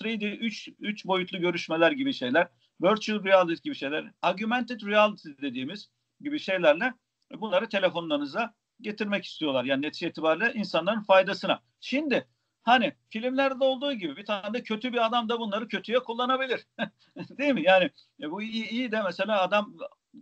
[0.00, 2.48] 3D 3 3 boyutlu görüşmeler gibi şeyler
[2.82, 6.94] virtual reality gibi şeyler, augmented reality dediğimiz gibi şeylerle
[7.34, 9.64] bunları telefonlarınıza getirmek istiyorlar.
[9.64, 11.60] Yani netice itibariyle insanların faydasına.
[11.80, 12.28] Şimdi
[12.62, 16.66] hani filmlerde olduğu gibi bir tane de kötü bir adam da bunları kötüye kullanabilir.
[17.38, 17.62] Değil mi?
[17.62, 17.90] Yani
[18.22, 19.76] e, bu iyi, iyi de mesela adam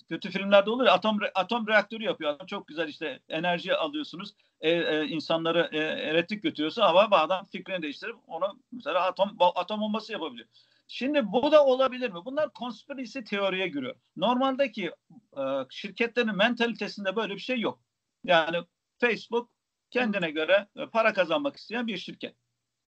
[0.09, 2.31] kötü filmlerde olur atom atom reaktörü yapıyor.
[2.31, 4.35] Adam çok güzel işte enerji alıyorsunuz.
[4.61, 10.13] E, e, insanları e, elektrik götürüyorsun ama adam fikrini değiştirip onu mesela atom atom bombası
[10.13, 10.49] yapabiliyor.
[10.87, 12.25] Şimdi bu da olabilir mi?
[12.25, 13.97] Bunlar konspirasi teoriye giriyor.
[14.17, 14.91] Normaldeki
[15.37, 17.81] e, şirketlerin mentalitesinde böyle bir şey yok.
[18.25, 18.57] Yani
[19.01, 19.51] Facebook
[19.91, 22.37] kendine göre e, para kazanmak isteyen bir şirket.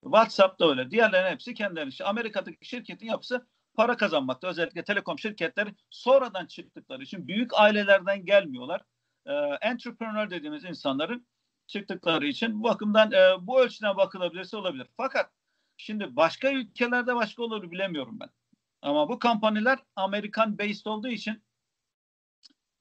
[0.05, 0.91] WhatsApp da öyle.
[0.91, 2.05] Diğerlerinin hepsi kendileri.
[2.05, 4.49] Amerika'daki şirketin yapısı para kazanmakta.
[4.49, 8.83] Özellikle telekom şirketleri sonradan çıktıkları için büyük ailelerden gelmiyorlar.
[9.27, 11.27] E, entrepreneur dediğimiz insanların
[11.67, 14.87] çıktıkları için bu bakımdan e, bu ölçüden bakılabilirse olabilir.
[14.97, 15.31] Fakat
[15.77, 18.31] Şimdi başka ülkelerde başka olur bilemiyorum ben.
[18.83, 21.43] Ama bu kampanyalar Amerikan based olduğu için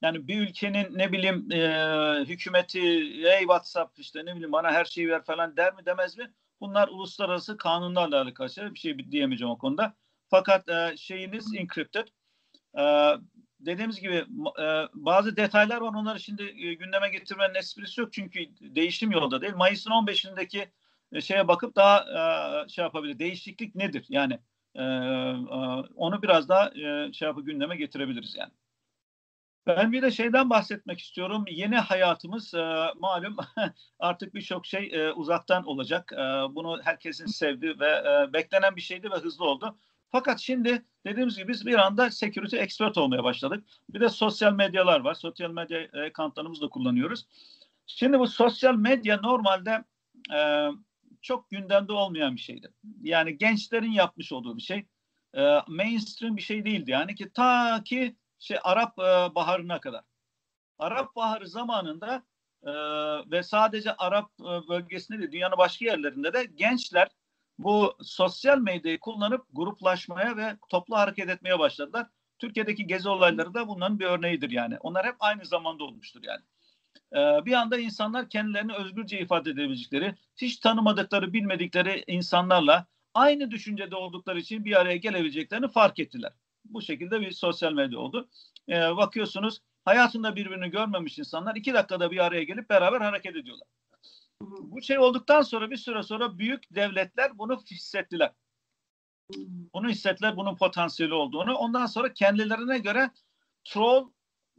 [0.02, 2.80] yani bir ülkenin ne bileyim e, hükümeti
[3.26, 6.32] ey WhatsApp işte ne bileyim bana her şeyi ver falan der mi demez mi?
[6.60, 8.74] Bunlar uluslararası kanunlarla alakalı.
[8.74, 9.94] Bir şey diyemeyeceğim o konuda.
[10.28, 12.08] Fakat e, şeyiniz encrypted.
[12.78, 12.82] E,
[13.60, 14.26] dediğimiz gibi
[14.60, 15.94] e, bazı detaylar var.
[15.94, 18.12] Onları şimdi e, gündeme getirmenin esprisi yok.
[18.12, 19.54] Çünkü değişim yolda değil.
[19.54, 20.70] Mayıs'ın 15'indeki e,
[21.20, 22.00] şeye bakıp daha
[22.64, 23.18] e, şey yapabilir.
[23.18, 24.06] Değişiklik nedir?
[24.08, 24.38] Yani
[24.74, 24.86] e, e,
[25.96, 28.52] onu biraz daha e, şey yapıp gündeme getirebiliriz yani.
[29.66, 31.44] Ben bir de şeyden bahsetmek istiyorum.
[31.50, 33.36] Yeni hayatımız e, malum
[33.98, 36.12] artık birçok şey e, uzaktan olacak.
[36.12, 36.16] E,
[36.54, 39.78] bunu herkesin sevdiği ve e, beklenen bir şeydi ve hızlı oldu.
[40.10, 43.64] Fakat şimdi dediğimiz gibi biz bir anda security expert olmaya başladık.
[43.90, 45.14] Bir de sosyal medyalar var.
[45.14, 47.26] Sosyal medya e, kantlarımızı da kullanıyoruz.
[47.86, 49.84] Şimdi bu sosyal medya normalde
[50.34, 50.68] e,
[51.24, 52.72] çok gündemde olmayan bir şeydi.
[53.02, 54.86] Yani gençlerin yapmış olduğu bir şey.
[55.34, 56.90] E, mainstream bir şey değildi.
[56.90, 60.04] Yani ki ta ki şey Arap e, Baharı'na kadar.
[60.78, 62.22] Arap Baharı zamanında
[62.62, 62.72] e,
[63.30, 67.08] ve sadece Arap e, bölgesinde değil dünyanın başka yerlerinde de gençler
[67.58, 72.06] bu sosyal medyayı kullanıp gruplaşmaya ve toplu hareket etmeye başladılar.
[72.38, 74.78] Türkiye'deki gezi olayları da bunların bir örneğidir yani.
[74.80, 76.42] Onlar hep aynı zamanda olmuştur yani.
[77.12, 84.40] Ee, bir anda insanlar kendilerini özgürce ifade edebilecekleri, hiç tanımadıkları, bilmedikleri insanlarla aynı düşüncede oldukları
[84.40, 86.32] için bir araya gelebileceklerini fark ettiler.
[86.64, 88.28] Bu şekilde bir sosyal medya oldu.
[88.68, 93.68] Ee, bakıyorsunuz hayatında birbirini görmemiş insanlar iki dakikada bir araya gelip beraber hareket ediyorlar.
[94.40, 98.32] Bu şey olduktan sonra bir süre sonra büyük devletler bunu hissettiler.
[99.74, 101.54] Bunu hissettiler, bunun potansiyeli olduğunu.
[101.54, 103.10] Ondan sonra kendilerine göre
[103.64, 104.10] troll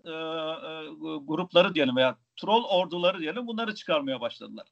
[0.05, 0.87] e, e,
[1.25, 4.67] grupları diyelim veya troll orduları diyelim bunları çıkarmaya başladılar.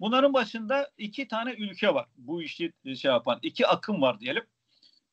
[0.00, 3.38] Bunların başında iki tane ülke var bu işi şey yapan.
[3.42, 4.44] iki akım var diyelim.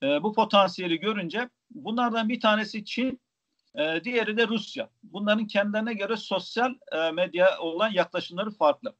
[0.04, 3.22] E, bu potansiyeli görünce bunlardan bir tanesi Çin,
[3.76, 4.90] e, diğeri de Rusya.
[5.04, 8.96] Bunların kendilerine göre sosyal e, medya olan yaklaşımları farklı.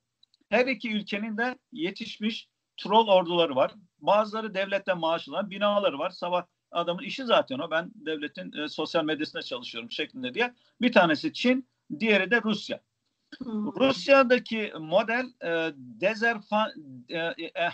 [0.50, 3.72] Her iki ülkenin de yetişmiş troll orduları var.
[4.00, 6.10] Bazıları devletten maaş binaları var.
[6.10, 7.72] Sabah adamın işi zaten o.
[7.72, 10.54] Ben devletin e, sosyal medyasında çalışıyorum şeklinde diye.
[10.82, 11.68] Bir tanesi Çin,
[12.00, 12.80] diğeri de Rusya.
[13.44, 13.76] Hmm.
[13.80, 15.50] Rusya'daki model e,
[17.10, 17.72] e, e, e,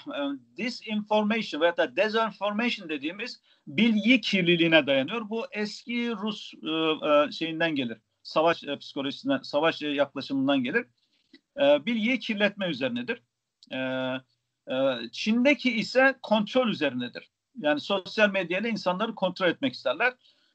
[0.58, 5.30] disinformation veya da dezinformation dediğimiz bilgi kirliliğine dayanıyor.
[5.30, 6.70] Bu eski Rus e,
[7.10, 7.98] e, şeyinden gelir.
[8.24, 10.86] Savaş e, psikolojisinden, savaş e, yaklaşımından gelir.
[11.62, 13.22] E, bilgiyi kirletme üzerinedir.
[13.72, 13.78] E,
[14.76, 17.32] e, Çin'deki ise kontrol üzerinedir.
[17.58, 20.14] Yani sosyal medyayla insanları kontrol etmek isterler.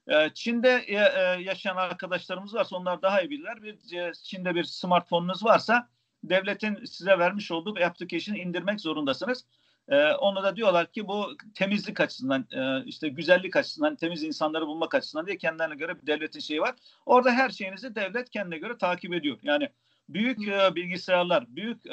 [0.09, 3.62] Ee, Çin'de e, e, yaşayan arkadaşlarımız varsa onlar daha iyi bilirler.
[3.62, 5.88] Bir, e, Çin'de bir smartphonunuz varsa
[6.25, 9.45] devletin size vermiş olduğu bir application'ı indirmek zorundasınız.
[10.19, 12.47] Onu da diyorlar ki bu temizlik açısından,
[12.87, 16.75] işte güzellik açısından, temiz insanları bulmak açısından diye kendilerine göre bir devletin şeyi var.
[17.07, 19.38] Orada her şeyinizi devlet kendine göre takip ediyor.
[19.42, 19.69] Yani
[20.09, 20.38] büyük
[20.77, 21.85] bilgisayarlar, büyük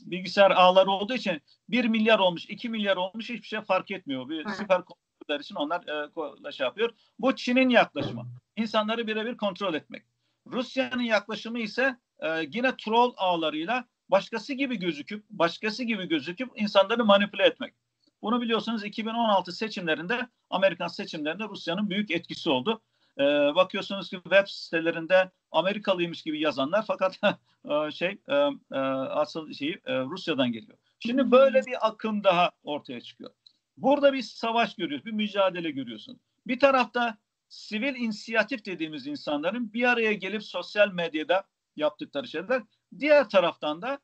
[0.00, 4.28] bilgisayar ağları olduğu için 1 milyar olmuş, 2 milyar olmuş hiçbir şey fark etmiyor.
[4.28, 4.82] Bir süper
[5.22, 6.90] kompütürler için onlar e, şey yapıyor.
[7.18, 8.26] Bu Çin'in yaklaşımı.
[8.56, 10.02] İnsanları birebir kontrol etmek.
[10.46, 17.44] Rusya'nın yaklaşımı ise e, yine troll ağlarıyla başkası gibi gözüküp başkası gibi gözüküp insanları manipüle
[17.44, 17.74] etmek.
[18.22, 22.82] Bunu biliyorsunuz 2016 seçimlerinde Amerikan seçimlerinde Rusya'nın büyük etkisi oldu.
[23.18, 23.22] E,
[23.54, 27.20] bakıyorsunuz ki web sitelerinde Amerikalıymış gibi yazanlar fakat
[27.70, 28.34] e, şey e,
[28.72, 28.78] e,
[29.10, 30.78] asıl şeyi e, Rusya'dan geliyor.
[30.98, 33.30] Şimdi böyle bir akım daha ortaya çıkıyor.
[33.76, 36.20] Burada bir savaş görüyoruz, bir mücadele görüyorsun.
[36.46, 41.44] Bir tarafta sivil inisiyatif dediğimiz insanların bir araya gelip sosyal medyada
[41.76, 42.62] yaptıkları şeyler.
[42.98, 43.98] Diğer taraftan da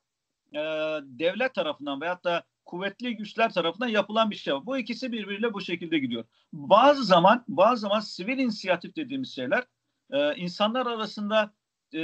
[0.52, 0.60] e,
[1.02, 4.66] devlet tarafından veyahut da kuvvetli güçler tarafından yapılan bir şey var.
[4.66, 6.24] Bu ikisi birbiriyle bu şekilde gidiyor.
[6.52, 9.64] Bazı zaman bazı zaman sivil inisiyatif dediğimiz şeyler
[10.10, 11.54] e, insanlar arasında
[11.92, 12.00] e,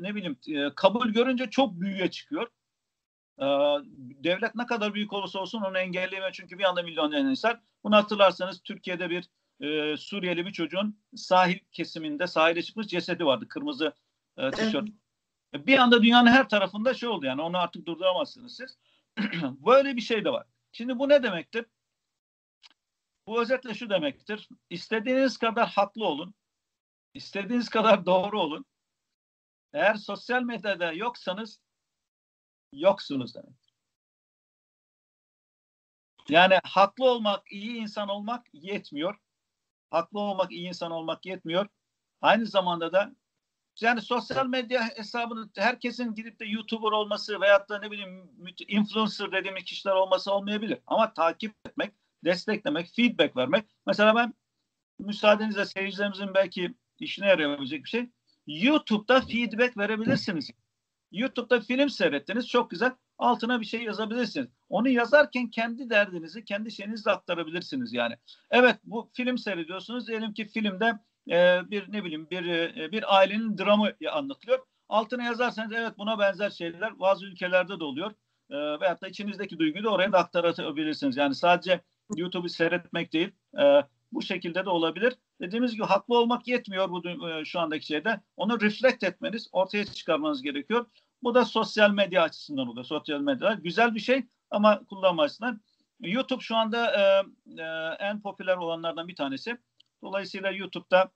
[0.00, 2.48] ne bileyim e, kabul görünce çok büyüye çıkıyor.
[3.38, 3.44] E,
[4.24, 7.60] devlet ne kadar büyük olursa olsun onu engelleyemiyor çünkü bir anda milyonlar insan.
[7.84, 9.28] Bunu hatırlarsanız Türkiye'de bir
[9.60, 13.48] e, Suriyeli bir çocuğun sahil kesiminde sahile çıkmış cesedi vardı.
[13.48, 13.94] Kırmızı
[14.36, 14.88] e, tişört.
[15.52, 15.66] Evet.
[15.66, 18.78] Bir anda dünyanın her tarafında şey oldu yani onu artık durduramazsınız siz.
[19.42, 20.46] Böyle bir şey de var.
[20.72, 21.66] Şimdi bu ne demektir?
[23.26, 24.48] Bu özetle şu demektir.
[24.70, 26.34] İstediğiniz kadar haklı olun.
[27.14, 28.64] İstediğiniz kadar doğru olun.
[29.72, 31.60] Eğer sosyal medyada yoksanız
[32.80, 33.74] yoksunuz demek.
[36.28, 39.18] Yani haklı olmak, iyi insan olmak yetmiyor.
[39.90, 41.66] Haklı olmak, iyi insan olmak yetmiyor.
[42.20, 43.14] Aynı zamanda da
[43.80, 48.30] yani sosyal medya hesabını herkesin gidip de YouTuber olması veyahut da ne bileyim
[48.68, 50.78] influencer dediğimiz kişiler olması olmayabilir.
[50.86, 53.64] Ama takip etmek, desteklemek, feedback vermek.
[53.86, 54.34] Mesela ben
[54.98, 58.10] müsaadenizle seyircilerimizin belki işine yarayabilecek bir şey.
[58.46, 60.50] YouTube'da feedback verebilirsiniz.
[61.14, 62.92] YouTube'da film seyrettiniz çok güzel.
[63.18, 64.48] Altına bir şey yazabilirsiniz.
[64.68, 68.14] Onu yazarken kendi derdinizi, kendi şeyinizi aktarabilirsiniz yani.
[68.50, 70.08] Evet bu film seyrediyorsunuz.
[70.08, 70.98] Diyelim ki filmde
[71.30, 74.58] e, bir ne bileyim bir e, bir ailenin dramı anlatılıyor.
[74.88, 78.10] Altına yazarsanız evet buna benzer şeyler bazı ülkelerde de oluyor.
[78.50, 81.16] E, veyahut da içinizdeki duyguyu da oraya da aktarabilirsiniz.
[81.16, 81.80] Yani sadece
[82.16, 85.14] YouTube'u seyretmek değil, e, bu şekilde de olabilir.
[85.40, 88.20] Dediğimiz gibi haklı olmak yetmiyor bu e, şu andaki şeyde.
[88.36, 90.86] Onu reflect etmeniz, ortaya çıkarmanız gerekiyor.
[91.22, 92.84] Bu da sosyal medya açısından oluyor.
[92.84, 95.60] Sosyal medya güzel bir şey ama kullanma açısından.
[96.00, 97.24] YouTube şu anda e,
[97.62, 97.64] e,
[97.98, 99.58] en popüler olanlardan bir tanesi.
[100.02, 101.10] Dolayısıyla YouTube'da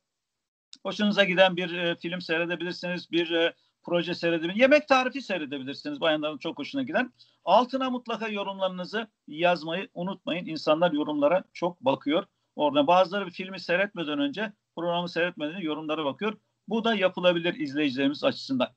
[0.83, 6.59] hoşunuza giden bir e, film seyredebilirsiniz, bir e, proje seyredebilirsiniz, yemek tarifi seyredebilirsiniz bayanların çok
[6.59, 7.13] hoşuna giden.
[7.45, 10.47] Altına mutlaka yorumlarınızı yazmayı unutmayın.
[10.47, 12.25] İnsanlar yorumlara çok bakıyor.
[12.59, 16.39] Orada bazıları bir filmi seyretmeden önce, programı seyretmeden yorumlara bakıyor.
[16.69, 18.69] Bu da yapılabilir izleyicilerimiz açısından.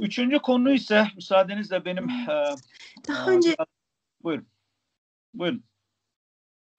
[0.00, 2.10] Üçüncü konu ise müsaadenizle benim...
[2.10, 2.54] E,
[3.08, 3.56] Daha e, önce...
[4.22, 4.46] Buyurun.
[5.34, 5.64] Buyurun.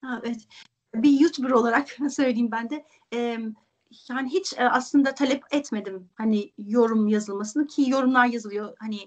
[0.03, 0.47] Evet
[0.95, 3.39] bir YouTuber olarak söyleyeyim ben de e,
[4.09, 8.99] yani hiç e, aslında talep etmedim hani yorum yazılmasını ki yorumlar yazılıyor hani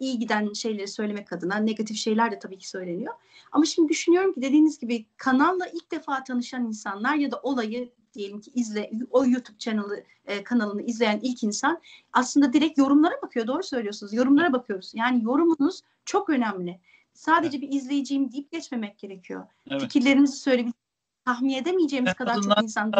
[0.00, 3.14] iyi giden şeyleri söylemek adına negatif şeyler de tabii ki söyleniyor.
[3.52, 8.40] Ama şimdi düşünüyorum ki dediğiniz gibi kanalla ilk defa tanışan insanlar ya da olayı diyelim
[8.40, 11.80] ki izle o YouTube kanalı e, kanalını izleyen ilk insan
[12.12, 13.46] aslında direkt yorumlara bakıyor.
[13.46, 14.12] Doğru söylüyorsunuz.
[14.12, 14.92] Yorumlara bakıyoruz.
[14.94, 16.80] Yani yorumunuz çok önemli.
[17.12, 17.70] Sadece evet.
[17.70, 19.46] bir izleyiciyim deyip geçmemek gerekiyor.
[19.70, 19.82] Evet.
[19.82, 20.84] Fikirlerinizi söyleyebiliriz.
[21.24, 22.92] Tahmin edemeyeceğimiz en kadar çok insan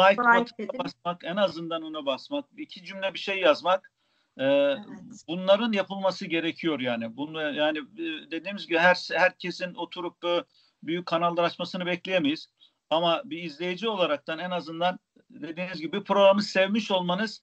[0.00, 0.22] like
[0.78, 3.92] basmak, en azından ona basmak, iki cümle bir şey yazmak
[4.38, 4.84] ee, evet.
[5.28, 7.16] Bunların yapılması gerekiyor yani.
[7.16, 10.44] Bunu yani e, dediğimiz gibi her herkesin oturup e,
[10.82, 12.48] büyük kanallar açmasını bekleyemeyiz.
[12.90, 14.98] Ama bir izleyici olaraktan en azından
[15.30, 17.42] dediğiniz gibi programı sevmiş olmanız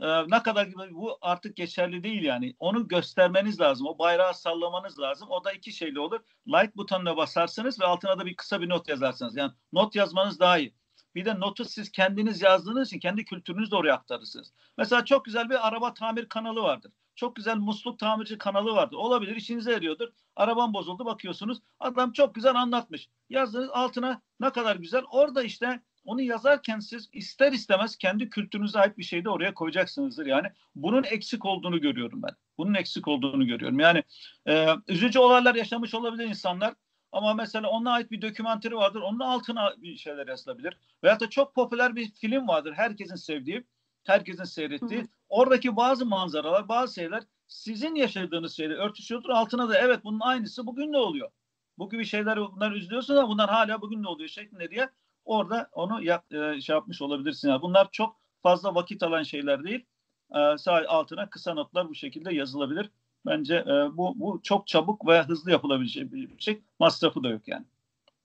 [0.00, 2.54] e, ne kadar bu artık geçerli değil yani.
[2.58, 3.86] Onu göstermeniz lazım.
[3.86, 5.28] O bayrağı sallamanız lazım.
[5.30, 6.20] O da iki şeyle olur.
[6.46, 9.36] Like butonuna basarsınız ve altına da bir kısa bir not yazarsınız.
[9.36, 10.74] Yani not yazmanız daha iyi.
[11.14, 14.52] Bir de notu siz kendiniz yazdığınız için kendi kültürünüzü de oraya aktarırsınız.
[14.78, 16.92] Mesela çok güzel bir araba tamir kanalı vardır.
[17.14, 18.96] Çok güzel musluk tamirci kanalı vardır.
[18.96, 20.08] Olabilir işinize yarıyordur.
[20.36, 21.58] Arabam bozuldu bakıyorsunuz.
[21.80, 23.08] Adam çok güzel anlatmış.
[23.30, 25.02] Yazdığınız altına ne kadar güzel.
[25.10, 30.26] Orada işte onu yazarken siz ister istemez kendi kültürünüze ait bir şey de oraya koyacaksınızdır.
[30.26, 32.36] Yani bunun eksik olduğunu görüyorum ben.
[32.58, 33.80] Bunun eksik olduğunu görüyorum.
[33.80, 34.02] Yani
[34.48, 36.74] e, üzücü olaylar yaşamış olabilir insanlar.
[37.12, 39.00] Ama mesela ona ait bir dokümanteri vardır.
[39.00, 40.76] Onun altına bir şeyler yazılabilir.
[41.04, 42.72] Veyahut da çok popüler bir film vardır.
[42.76, 43.64] Herkesin sevdiği,
[44.04, 45.00] herkesin seyrettiği.
[45.00, 45.08] Hı hı.
[45.28, 49.30] Oradaki bazı manzaralar, bazı şeyler sizin yaşadığınız şeyle örtüşüyordur.
[49.30, 51.30] Altına da evet bunun aynısı bugün de oluyor.
[51.78, 54.90] Bu gibi şeyler bunlar üzülüyorsun ama bunlar hala bugün de oluyor şeklinde diye
[55.24, 57.48] orada onu yap, e, şey yapmış olabilirsin.
[57.48, 59.86] Yani bunlar çok fazla vakit alan şeyler değil.
[60.34, 62.90] E, sağ altına kısa notlar bu şekilde yazılabilir.
[63.26, 66.60] Bence e, bu, bu çok çabuk ve hızlı yapılabilecek bir şey.
[66.78, 67.64] Masrafı da yok yani.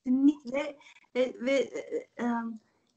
[0.03, 0.77] Kesinlikle
[1.15, 2.25] ve, ve e, e,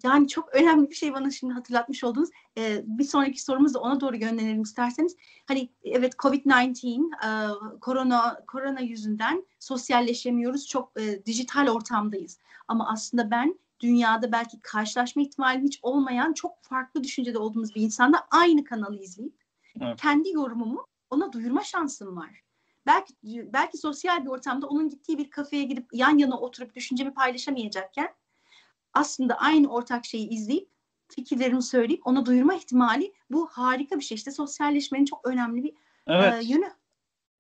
[0.02, 2.30] yani çok önemli bir şey bana şimdi hatırlatmış oldunuz.
[2.58, 5.16] E, bir sonraki sorumuz da ona doğru gönderelim isterseniz.
[5.46, 10.68] Hani evet Covid-19 e, korona korona yüzünden sosyalleşemiyoruz.
[10.68, 12.38] Çok e, dijital ortamdayız.
[12.68, 18.26] Ama aslında ben dünyada belki karşılaşma ihtimali hiç olmayan çok farklı düşüncede olduğumuz bir insanda
[18.30, 19.34] aynı kanalı izleyip
[19.80, 20.00] evet.
[20.00, 22.42] kendi yorumumu ona duyurma şansım var.
[22.87, 23.14] Belki
[23.53, 28.14] belki sosyal bir ortamda onun gittiği bir kafeye gidip yan yana oturup düşüncemi paylaşamayacakken
[28.94, 30.68] aslında aynı ortak şeyi izleyip
[31.09, 34.14] fikirlerimi söyleyip ona duyurma ihtimali bu harika bir şey.
[34.14, 35.73] İşte sosyalleşmenin çok önemli bir
[36.07, 36.44] evet.
[36.44, 36.73] e, yönü.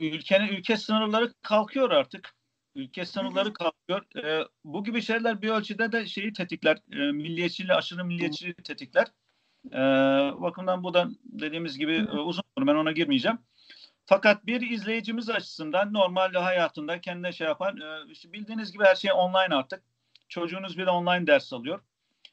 [0.00, 2.34] Ülkenin ülke sınırları kalkıyor artık.
[2.74, 4.24] Ülke sınırları kalkıyor.
[4.24, 6.76] E, bu gibi şeyler bir ölçüde de şeyi tetikler.
[6.92, 9.06] E, milliyetçiliği, aşırı milliyetçiliği tetikler.
[9.72, 9.78] E,
[10.40, 12.44] bakımdan bu da dediğimiz gibi e, uzun.
[12.60, 13.38] Ben ona girmeyeceğim.
[14.08, 19.12] Fakat bir izleyicimiz açısından normal hayatında kendine şey yapan, e, işte bildiğiniz gibi her şey
[19.12, 19.82] online artık.
[20.28, 21.80] Çocuğunuz bile online ders alıyor.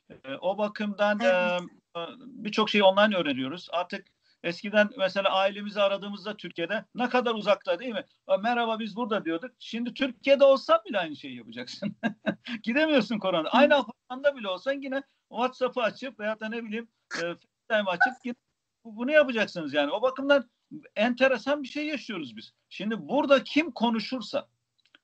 [0.09, 2.09] E, o bakımdan e, evet.
[2.25, 3.67] birçok şeyi online öğreniyoruz.
[3.71, 4.05] Artık
[4.43, 8.05] eskiden mesela ailemizi aradığımızda Türkiye'de ne kadar uzakta değil mi?
[8.41, 9.51] Merhaba biz burada diyorduk.
[9.59, 11.95] Şimdi Türkiye'de olsan bile aynı şeyi yapacaksın.
[12.63, 13.49] Gidemiyorsun korona.
[13.49, 18.37] Aynı apartmanda bile olsan yine WhatsApp'ı açıp veya da ne bileyim FaceTime açıp
[18.85, 19.91] bunu yapacaksınız yani.
[19.91, 20.49] O bakımdan
[20.95, 22.51] enteresan bir şey yaşıyoruz biz.
[22.69, 24.49] Şimdi burada kim konuşursa,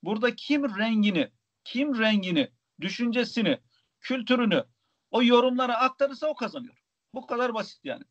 [0.02, 1.30] burada kim rengini,
[1.64, 3.58] kim rengini, düşüncesini,
[4.00, 4.64] kültürünü
[5.10, 6.82] o yorumlara aktarırsa o kazanıyor.
[7.14, 8.04] Bu kadar basit yani.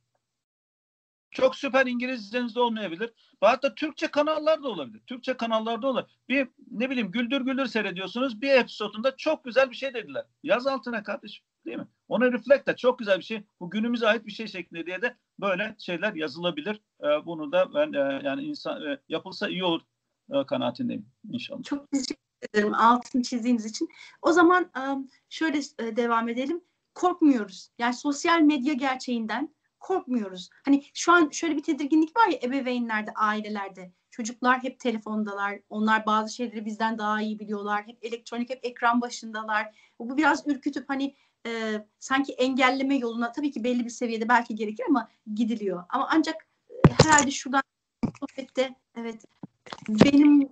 [1.31, 3.13] Çok süper İngilizceniz de olmayabilir.
[3.41, 5.01] Hatta Türkçe kanallar da olabilir.
[5.07, 6.17] Türkçe kanallarda olabilir.
[6.29, 8.41] Bir ne bileyim güldür güldür seyrediyorsunuz.
[8.41, 10.25] Bir episodunda çok güzel bir şey dediler.
[10.43, 11.45] Yaz altına kardeşim.
[11.65, 11.87] Değil mi?
[12.07, 13.43] Ona reflect de çok güzel bir şey.
[13.59, 16.81] Bu günümüze ait bir şey şeklinde diye de böyle şeyler yazılabilir.
[17.03, 19.81] E, bunu da ben e, yani insan e, yapılsa iyi olur
[20.31, 21.63] e, kanaatindeyim inşallah.
[21.63, 22.15] Çok teşekkür
[22.53, 23.89] ederim altını çizdiğiniz için.
[24.21, 24.81] O zaman e,
[25.29, 26.61] şöyle e, devam edelim.
[26.95, 27.69] Korkmuyoruz.
[27.79, 30.49] Yani sosyal medya gerçeğinden korkmuyoruz.
[30.65, 33.91] Hani şu an şöyle bir tedirginlik var ya ebeveynlerde, ailelerde.
[34.09, 35.59] Çocuklar hep telefondalar.
[35.69, 37.87] Onlar bazı şeyleri bizden daha iyi biliyorlar.
[37.87, 39.91] Hep elektronik, hep ekran başındalar.
[39.99, 41.15] Bu biraz ürkütüp hani
[41.47, 45.83] e, sanki engelleme yoluna tabii ki belli bir seviyede belki gerekir ama gidiliyor.
[45.89, 47.63] Ama ancak e, herhalde şuradan
[48.19, 49.25] sohbette evet
[49.89, 50.49] benim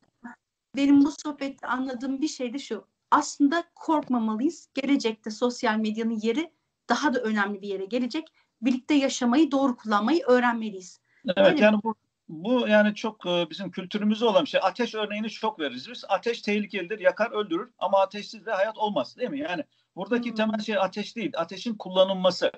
[0.75, 2.85] benim bu sohbette anladığım bir şey de şu.
[3.11, 4.69] Aslında korkmamalıyız.
[4.73, 6.51] Gelecekte sosyal medyanın yeri
[6.89, 8.27] daha da önemli bir yere gelecek.
[8.61, 10.99] Birlikte yaşamayı, doğru kullanmayı öğrenmeliyiz.
[11.27, 11.95] Evet Öyle yani bu
[12.29, 14.59] bu yani çok e, bizim kültürümüzde olan bir şey.
[14.63, 16.05] Ateş örneğini çok veririz biz.
[16.09, 19.39] Ateş tehlikelidir, yakar, öldürür ama ateşsiz de hayat olmaz değil mi?
[19.39, 19.63] Yani
[19.95, 20.35] buradaki hmm.
[20.35, 22.51] temel şey ateş değil, ateşin kullanılması.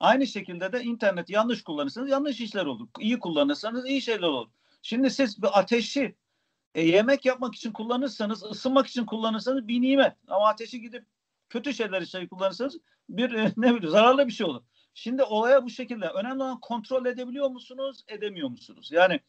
[0.00, 2.88] Aynı şekilde de internet yanlış kullanırsanız yanlış işler olur.
[2.98, 4.48] İyi kullanırsanız iyi şeyler olur.
[4.82, 6.16] Şimdi siz bir ateşi
[6.74, 10.12] e, yemek yapmak için kullanırsanız, ısınmak için kullanırsanız bir nimet.
[10.28, 11.04] Ama ateşi gidip
[11.48, 12.78] kötü şeyler için kullanırsanız
[13.08, 14.62] bir e, ne bileyim zararlı bir şey olur.
[14.98, 16.08] Şimdi olaya bu şekilde.
[16.08, 18.88] Önemli olan kontrol edebiliyor musunuz, edemiyor musunuz?
[18.92, 19.20] Yani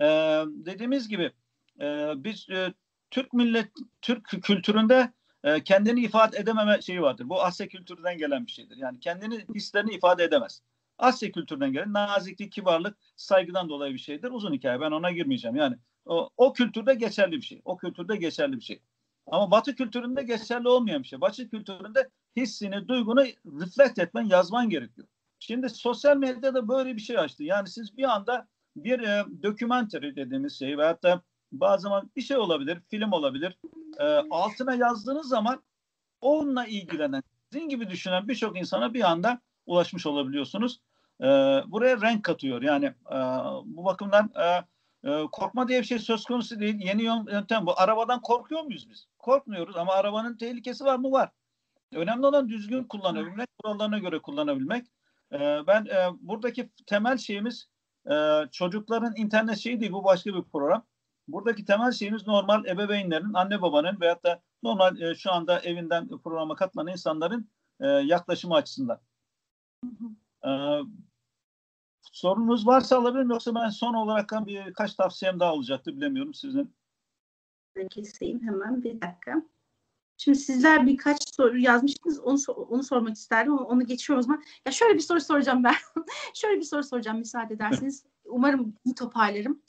[0.00, 0.06] e,
[0.46, 1.32] dediğimiz gibi
[1.80, 2.74] e, biz e,
[3.10, 3.68] Türk millet,
[4.02, 5.12] Türk kültüründe
[5.44, 7.28] e, kendini ifade edememe şeyi vardır.
[7.28, 8.76] Bu Asya kültüründen gelen bir şeydir.
[8.76, 10.62] Yani kendini hislerini ifade edemez.
[10.98, 14.30] Asya kültüründen gelen naziklik, kibarlık, saygıdan dolayı bir şeydir.
[14.30, 15.56] Uzun hikaye ben ona girmeyeceğim.
[15.56, 17.62] Yani o, o kültürde geçerli bir şey.
[17.64, 18.80] O kültürde geçerli bir şey.
[19.26, 21.20] Ama Batı kültüründe geçerli olmayan bir şey.
[21.20, 23.20] Batı kültüründe hissini, duygunu
[23.60, 25.08] reflect etmen, yazman gerekiyor.
[25.38, 27.44] Şimdi sosyal medyada böyle bir şey açtı.
[27.44, 31.22] Yani siz bir anda bir e, documentary dediğimiz şey veyahut da
[31.52, 33.58] bazı zaman bir şey olabilir, film olabilir.
[33.98, 35.62] E, altına yazdığınız zaman
[36.20, 37.22] onunla ilgilenen,
[37.52, 40.80] sizin gibi düşünen birçok insana bir anda ulaşmış olabiliyorsunuz.
[41.20, 41.26] E,
[41.66, 42.62] buraya renk katıyor.
[42.62, 43.16] Yani e,
[43.64, 44.64] bu bakımdan e,
[45.10, 46.74] e, korkma diye bir şey söz konusu değil.
[46.78, 47.80] Yeni yöntem bu.
[47.80, 49.06] Arabadan korkuyor muyuz biz?
[49.18, 51.12] Korkmuyoruz ama arabanın tehlikesi var mı?
[51.12, 51.30] Var.
[51.92, 54.86] Önemli olan düzgün kullanabilmek, kurallarına göre kullanabilmek.
[55.32, 57.68] E, ben e, buradaki temel şeyimiz
[58.10, 58.14] e,
[58.52, 59.92] çocukların internet şeyi değil.
[59.92, 60.86] Bu başka bir program.
[61.28, 66.54] Buradaki temel şeyimiz normal ebeveynlerin, anne babanın veyahut da normal e, şu anda evinden programa
[66.54, 69.00] katılan insanların e, yaklaşımı açısından.
[70.46, 70.50] E,
[72.02, 76.74] sorunuz varsa alabilirim yoksa ben son olarak birkaç tavsiyem daha olacaktı bilemiyorum sizin.
[77.90, 79.42] Keseyim hemen bir dakika.
[80.24, 82.20] Şimdi sizler birkaç soru yazmıştınız.
[82.20, 84.42] Onu onu sormak isterdim ama onu geçiyorum o zaman.
[84.66, 85.74] Ya şöyle bir soru soracağım ben.
[86.34, 88.04] şöyle bir soru soracağım müsaade ederseniz.
[88.24, 89.62] Umarım iyi toparlarım.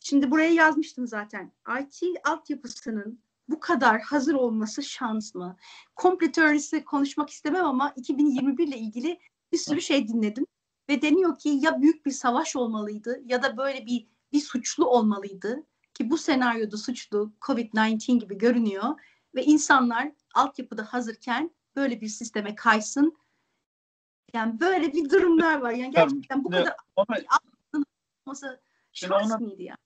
[0.00, 1.52] Şimdi buraya yazmıştım zaten.
[1.80, 5.56] IT altyapısının bu kadar hazır olması şans mı?
[5.96, 9.18] Komple teorisi konuşmak istemem ama 2021 ile ilgili
[9.52, 10.46] bir sürü şey dinledim.
[10.88, 15.66] Ve deniyor ki ya büyük bir savaş olmalıydı ya da böyle bir bir suçlu olmalıydı
[15.94, 18.94] ki bu senaryoda suçlu COVID-19 gibi görünüyor
[19.36, 23.16] ve insanlar altyapıda hazırken böyle bir sisteme kaysın.
[24.34, 25.70] Yani böyle bir durumlar var.
[25.70, 27.16] Yani gerçekten bu kadar ona,
[28.26, 28.60] olması
[28.92, 29.78] şans mıydı yani?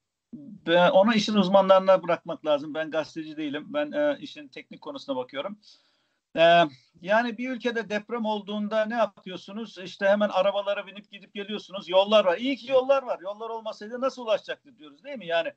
[0.67, 2.75] Ben onu işin uzmanlarına bırakmak lazım.
[2.75, 3.67] Ben gazeteci değilim.
[3.69, 5.59] Ben e, işin teknik konusuna bakıyorum.
[6.37, 6.63] E,
[7.01, 9.79] yani bir ülkede deprem olduğunda ne yapıyorsunuz?
[9.79, 11.89] İşte hemen arabalara binip gidip geliyorsunuz.
[11.89, 12.39] Yollar var.
[12.39, 13.21] İyi ki yollar var.
[13.21, 15.27] Yollar olmasaydı nasıl ulaşacaktı diyoruz değil mi?
[15.27, 15.53] Yani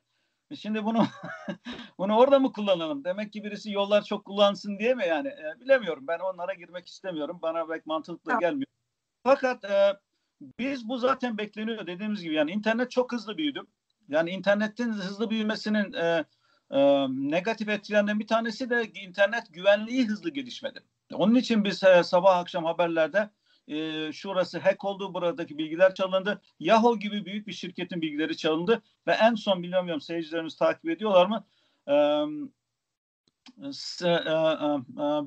[0.54, 1.06] Şimdi bunu
[1.98, 3.04] bunu orada mı kullanalım?
[3.04, 5.28] Demek ki birisi yollar çok kullansın diye mi yani?
[5.28, 6.04] E, bilemiyorum.
[6.08, 7.38] Ben onlara girmek istemiyorum.
[7.42, 8.40] Bana pek mantıklı tamam.
[8.40, 8.66] gelmiyor.
[9.24, 9.96] Fakat e,
[10.58, 13.60] biz bu zaten bekleniyor dediğimiz gibi yani internet çok hızlı büyüdü.
[14.08, 16.24] Yani internetin hızlı büyümesinin e,
[16.70, 20.82] e, negatif etkilerinden bir tanesi de internet güvenliği hızlı gelişmedi.
[21.12, 23.30] Onun için biz e, sabah akşam haberlerde
[23.68, 26.42] e, şurası hack oldu, buradaki bilgiler çalındı.
[26.60, 31.44] Yahoo gibi büyük bir şirketin bilgileri çalındı ve en son bilmiyorum seyircilerimiz takip ediyorlar mı?
[31.86, 31.94] E,
[33.62, 34.66] e, e,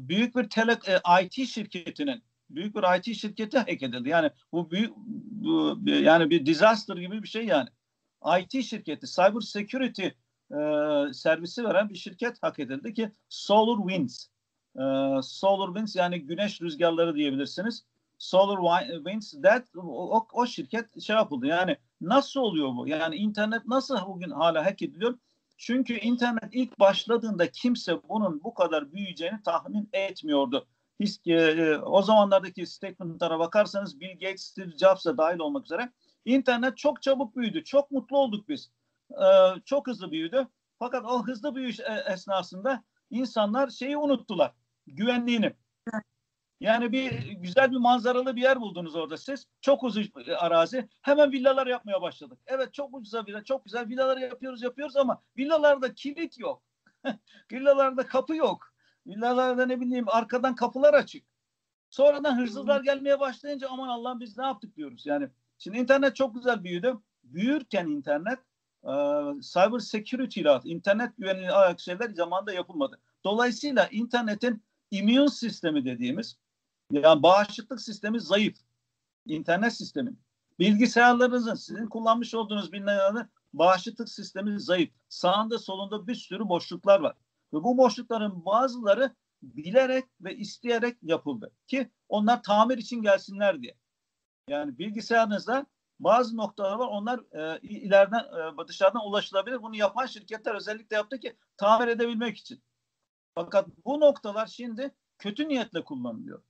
[0.09, 4.09] büyük bir tele, e, IT şirketinin büyük bir IT şirketi hack edildi.
[4.09, 7.69] Yani bu büyük bu, yani bir disaster gibi bir şey yani.
[8.39, 10.07] IT şirketi, cyber security
[10.51, 10.57] e,
[11.13, 14.27] servisi veren bir şirket hak edildi ki Solar Winds.
[14.75, 14.83] E,
[15.21, 17.85] Solar Winds yani güneş rüzgarları diyebilirsiniz.
[18.18, 21.47] Solar Winds that o, o şirket şey yapıldı.
[21.47, 22.88] Yani nasıl oluyor bu?
[22.88, 25.18] Yani internet nasıl bugün hala hack ediliyor?
[25.57, 30.68] Çünkü internet ilk başladığında kimse bunun bu kadar büyüyeceğini tahmin etmiyordu.
[30.99, 35.91] His, e, e, o zamanlardaki statementlara bakarsanız Bill Gates, Steve Jobs da dahil olmak üzere
[36.26, 37.63] internet çok çabuk büyüdü.
[37.63, 38.72] Çok mutlu olduk biz.
[39.11, 39.26] E,
[39.65, 40.47] çok hızlı büyüdü.
[40.80, 44.53] Fakat o hızlı büyüyüş e, esnasında insanlar şeyi unuttular.
[44.88, 45.53] Güvenliğini.
[46.59, 49.47] Yani bir güzel bir manzaralı bir yer buldunuz orada siz.
[49.61, 50.05] Çok uzun
[50.37, 50.89] arazi.
[51.01, 52.39] Hemen villalar yapmaya başladık.
[52.45, 56.63] Evet çok ucuza villa, çok güzel villalar yapıyoruz yapıyoruz ama villalarda kilit yok.
[57.51, 58.73] villalarda kapı yok.
[59.07, 61.25] Villalarda ne bileyim arkadan kapılar açık.
[61.89, 65.05] Sonradan hırsızlar gelmeye başlayınca aman Allah'ım biz ne yaptık diyoruz.
[65.05, 66.97] Yani şimdi internet çok güzel büyüdü.
[67.23, 68.39] Büyürken internet
[68.83, 68.93] e,
[69.41, 72.99] cyber security ile internet güvenliği ayak şeyler zamanında yapılmadı.
[73.23, 76.37] Dolayısıyla internetin immün sistemi dediğimiz
[76.91, 78.57] yani bağışıklık sistemi zayıf.
[79.25, 80.13] İnternet sistemi.
[80.59, 84.89] Bilgisayarlarınızın sizin kullanmış olduğunuz bilgisayarların bağışıklık sistemi zayıf.
[85.09, 87.15] Sağında solunda bir sürü boşluklar var.
[87.53, 91.51] Ve bu boşlukların bazıları bilerek ve isteyerek yapıldı.
[91.67, 93.77] Ki onlar tamir için gelsinler diye.
[94.47, 95.65] Yani bilgisayarınızda
[95.99, 96.88] bazı noktalar var.
[96.88, 98.23] Onlar e, ileriden
[98.63, 99.61] e, dışarıdan ulaşılabilir.
[99.61, 102.63] Bunu yapan şirketler özellikle yaptı ki tamir edebilmek için.
[103.35, 106.43] Fakat bu noktalar şimdi kötü niyetle kullanılıyor.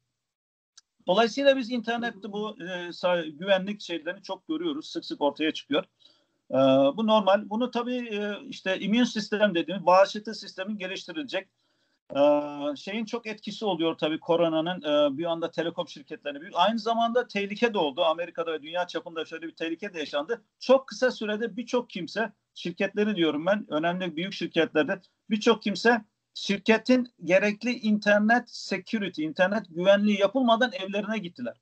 [1.07, 4.87] Dolayısıyla biz internette bu e, güvenlik şeylerini çok görüyoruz.
[4.87, 5.83] Sık sık ortaya çıkıyor.
[6.51, 6.57] E,
[6.97, 7.49] bu normal.
[7.49, 11.47] Bunu tabii e, işte immün sistem dediğimiz bağışıklık sistemin geliştirilecek.
[12.15, 12.19] E,
[12.75, 16.49] şeyin çok etkisi oluyor tabii koronanın e, bir anda telekom şirketlerine.
[16.53, 18.03] Aynı zamanda tehlike de oldu.
[18.03, 20.41] Amerika'da ve dünya çapında şöyle bir tehlike de yaşandı.
[20.59, 26.01] Çok kısa sürede birçok kimse şirketleri diyorum ben önemli büyük şirketlerde birçok kimse
[26.37, 31.57] şirketin gerekli internet security, internet güvenliği yapılmadan evlerine gittiler.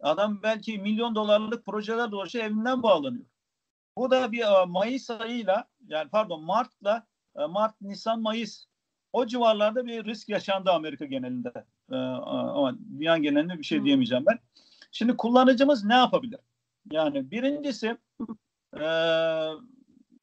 [0.00, 3.24] Adam belki milyon dolarlık projeler dolaşıyor evinden bağlanıyor.
[3.96, 7.06] Bu da bir e, Mayıs ayıyla yani pardon Mart'la
[7.36, 8.64] e, Mart, Nisan, Mayıs
[9.12, 11.52] o civarlarda bir risk yaşandı Amerika genelinde.
[11.92, 14.38] E, ama dünya genelinde bir şey diyemeyeceğim ben.
[14.92, 16.40] Şimdi kullanıcımız ne yapabilir?
[16.92, 17.96] Yani birincisi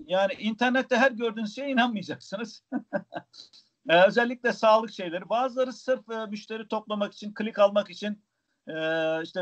[0.05, 2.63] yani internette her gördüğünüz şeye inanmayacaksınız.
[3.89, 5.29] e, özellikle sağlık şeyleri.
[5.29, 8.23] Bazıları sırf e, müşteri toplamak için, klik almak için
[8.67, 8.73] e,
[9.23, 9.41] işte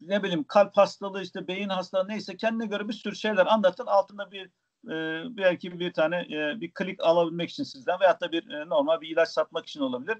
[0.00, 3.86] ne bileyim kalp hastalığı, işte beyin hastalığı neyse kendine göre bir sürü şeyler anlatın.
[3.86, 4.50] Altında bir
[4.88, 9.00] e, belki bir tane e, bir klik alabilmek için sizden veyahut da bir e, normal
[9.00, 10.18] bir ilaç satmak için olabilir.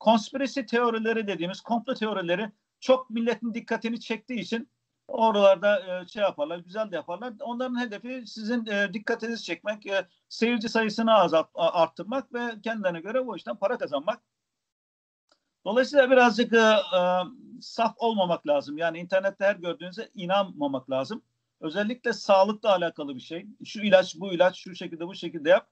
[0.00, 2.50] Konspirasi teorileri dediğimiz komplo teorileri
[2.80, 4.68] çok milletin dikkatini çektiği için
[5.12, 7.32] oralarda e, şey yaparlar, güzel de yaparlar.
[7.40, 13.36] Onların hedefi sizin e, dikkatinizi çekmek, e, seyirci sayısını azalt, arttırmak ve kendilerine göre bu
[13.36, 14.20] işten para kazanmak.
[15.64, 17.00] Dolayısıyla birazcık e, e,
[17.60, 18.78] saf olmamak lazım.
[18.78, 21.22] Yani internette her gördüğünüze inanmamak lazım.
[21.60, 23.46] Özellikle sağlıkla alakalı bir şey.
[23.64, 25.68] Şu ilaç, bu ilaç, şu şekilde, bu şekilde yap.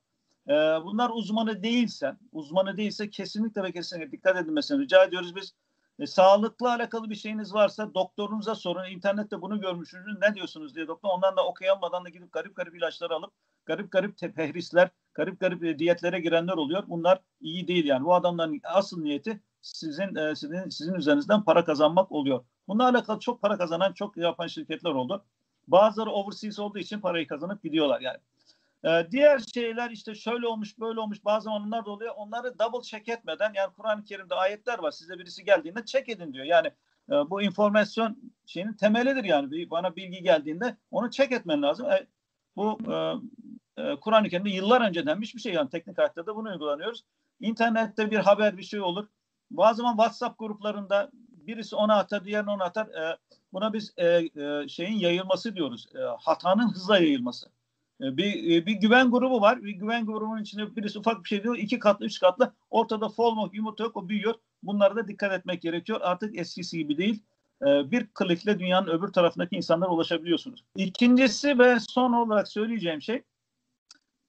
[0.48, 5.54] E, bunlar uzmanı değilsen, uzmanı değilse kesinlikle ve kesinlikle dikkat edilmesini rica ediyoruz biz.
[6.00, 8.84] E, sağlıkla alakalı bir şeyiniz varsa doktorunuza sorun.
[8.90, 10.18] İnternette bunu görmüşsünüz.
[10.20, 11.08] Ne diyorsunuz diye doktor.
[11.08, 13.32] Ondan da okuyamadan da gidip garip garip ilaçları alıp
[13.66, 16.82] garip garip tehrisler, garip garip e, diyetlere girenler oluyor.
[16.88, 18.04] Bunlar iyi değil yani.
[18.04, 22.44] Bu adamların asıl niyeti sizin e, sizin sizin üzerinizden para kazanmak oluyor.
[22.68, 25.24] Bununla alakalı çok para kazanan, çok yapan şirketler oldu.
[25.68, 28.18] Bazıları overseas olduğu için parayı kazanıp gidiyorlar yani.
[28.84, 32.14] Ee, diğer şeyler işte şöyle olmuş böyle olmuş bazı zamanlar da oluyor.
[32.16, 34.90] Onları double check etmeden yani Kur'an-ı Kerim'de ayetler var.
[34.90, 36.44] Size birisi geldiğinde check edin diyor.
[36.44, 36.66] Yani
[37.10, 39.70] e, bu informasyon şeyinin temelidir yani.
[39.70, 41.90] Bana bilgi geldiğinde onu check etmen lazım.
[41.90, 42.06] E,
[42.56, 42.94] bu e,
[43.82, 47.04] e, Kur'an-ı Kerim'de yıllar önce denmiş bir şey yani teknik hayatta da bunu uygulanıyoruz.
[47.40, 49.06] İnternette bir haber bir şey olur.
[49.50, 52.86] Bazı zaman WhatsApp gruplarında birisi ona atar, diğerine ona atar.
[52.86, 53.18] E,
[53.52, 55.88] buna biz e, e, şeyin yayılması diyoruz.
[55.94, 57.50] E, hatanın hızla yayılması.
[58.00, 59.62] E, bir, e, bir güven grubu var.
[59.62, 61.56] Bir güven grubunun içinde birisi ufak bir şey diyor.
[61.56, 62.52] iki katlı, üç katlı.
[62.70, 63.96] Ortada folmo, yumurta yok.
[63.96, 64.34] O büyüyor.
[64.62, 66.00] Bunlara da dikkat etmek gerekiyor.
[66.02, 67.22] Artık eskisi gibi değil.
[67.62, 70.64] E, bir klikle dünyanın öbür tarafındaki insanlara ulaşabiliyorsunuz.
[70.76, 73.22] İkincisi ve son olarak söyleyeceğim şey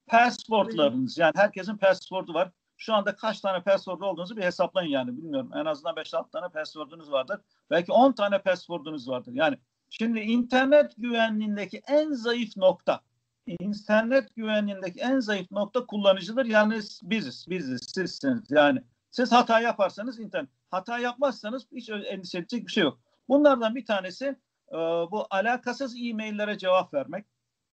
[0.06, 1.18] pasportlarınız.
[1.18, 2.50] Yani herkesin pasportu var.
[2.76, 5.16] Şu anda kaç tane password olduğunuzu bir hesaplayın yani.
[5.16, 5.50] Bilmiyorum.
[5.54, 7.40] En azından 5-6 tane password'unuz vardır.
[7.70, 9.32] Belki 10 tane password'unuz vardır.
[9.34, 9.58] Yani
[9.90, 13.00] şimdi internet güvenliğindeki en zayıf nokta
[13.46, 16.44] internet güvenliğindeki en zayıf nokta kullanıcıdır.
[16.44, 18.50] Yani biziz, biziz, sizsiniz.
[18.50, 22.98] Yani siz hata yaparsanız internet, hata yapmazsanız hiç endişe edecek bir şey yok.
[23.28, 24.26] Bunlardan bir tanesi
[24.72, 24.76] e,
[25.10, 27.26] bu alakasız e-maillere cevap vermek.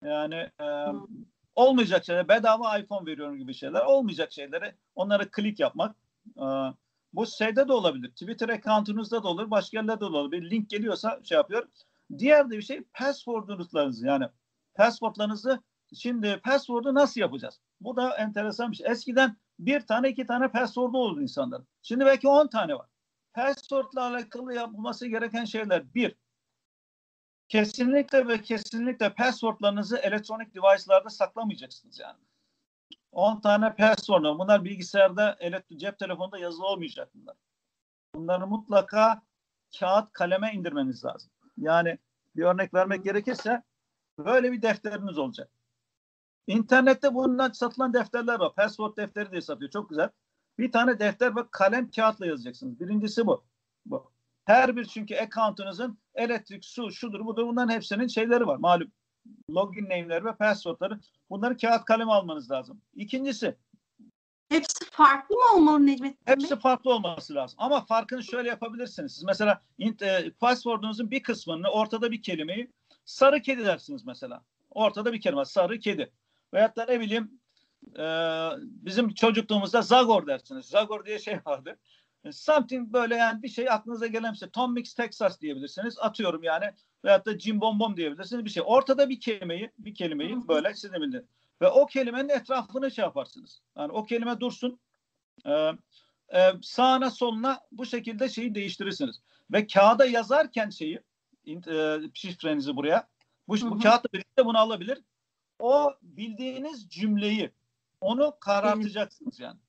[0.04, 0.66] Yani e,
[1.56, 5.96] olmayacak şeyler, bedava iPhone veriyorum gibi şeyler, olmayacak şeylere onları klik yapmak.
[6.38, 6.46] E,
[7.14, 8.10] bu şeyde de olabilir.
[8.10, 10.32] Twitter account'unuzda da olur, başka yerlerde de olur.
[10.32, 11.68] Bir link geliyorsa şey yapıyor.
[12.18, 14.28] Diğer de bir şey password'unuzlarınız yani
[14.78, 15.64] Passwordlarınızı
[15.96, 17.60] şimdi password'u nasıl yapacağız?
[17.82, 18.92] Bu da enteresan bir şey.
[18.92, 21.68] Eskiden bir tane iki tane password'u oldu insanların.
[21.82, 22.88] Şimdi belki on tane var.
[23.34, 26.16] Password'la alakalı yapılması gereken şeyler bir,
[27.50, 32.18] kesinlikle ve kesinlikle passwordlarınızı elektronik device'larda saklamayacaksınız yani.
[33.12, 34.24] 10 tane password.
[34.24, 35.38] Bunlar bilgisayarda,
[35.76, 37.36] cep telefonunda yazılı olmayacak bunlar.
[38.16, 39.22] Bunları mutlaka
[39.80, 41.32] kağıt kaleme indirmeniz lazım.
[41.58, 41.98] Yani
[42.36, 43.64] bir örnek vermek gerekirse
[44.18, 45.50] Böyle bir defteriniz olacak.
[46.48, 48.56] İnternette bundan satılan defterler var.
[48.56, 49.72] Password defteri diye satıyor.
[49.72, 50.10] Çok güzel.
[50.60, 52.80] Bir tane defter ve kalem kağıtla yazacaksınız.
[52.80, 53.44] Birincisi bu.
[53.86, 54.12] bu.
[54.46, 58.58] Her bir çünkü account'unuzun elektrik, su, şudur budur bunların hepsinin şeyleri var.
[58.58, 58.92] Malum
[59.52, 61.00] login name'leri ve password'ları.
[61.30, 62.82] Bunları kağıt kalem almanız lazım.
[62.96, 63.56] İkincisi
[64.50, 66.60] Hepsi farklı mı olmalı Necmettin Hepsi Bey?
[66.60, 67.58] farklı olması lazım.
[67.60, 69.14] Ama farkını şöyle yapabilirsiniz.
[69.14, 69.62] Siz mesela
[70.02, 72.72] e, password'unuzun bir kısmını ortada bir kelimeyi
[73.08, 74.44] Sarı kedi dersiniz mesela.
[74.70, 76.12] Ortada bir kelime sarı kedi.
[76.54, 77.40] Veyahut da ne bileyim
[78.00, 78.06] e,
[78.60, 80.66] bizim çocukluğumuzda Zagor dersiniz.
[80.66, 81.80] Zagor diye şey vardı.
[82.24, 84.50] E, something böyle yani bir şey aklınıza gelen bir şey.
[84.50, 86.00] Tom Mix Texas diyebilirsiniz.
[86.00, 86.66] Atıyorum yani.
[87.06, 88.46] Veyahut da Jim Bom Bom diyebilirsiniz.
[88.46, 88.64] Bir şey.
[88.66, 91.28] Ortada bir kelimeyi, bir kelimeyi böyle sizin bildiğiniz.
[91.62, 93.62] Ve o kelimenin etrafını şey yaparsınız.
[93.78, 94.80] Yani o kelime dursun.
[95.46, 95.72] Ee,
[96.34, 99.22] e, sağına soluna bu şekilde şeyi değiştirirsiniz.
[99.52, 101.02] Ve kağıda yazarken şeyi
[101.48, 103.08] e, şifrenizi buraya.
[103.48, 103.72] Bu, hı hı.
[103.72, 105.02] bu kağıtla birlikte bunu alabilir.
[105.60, 107.52] O bildiğiniz cümleyi
[108.02, 109.60] onu karartacaksınız yani.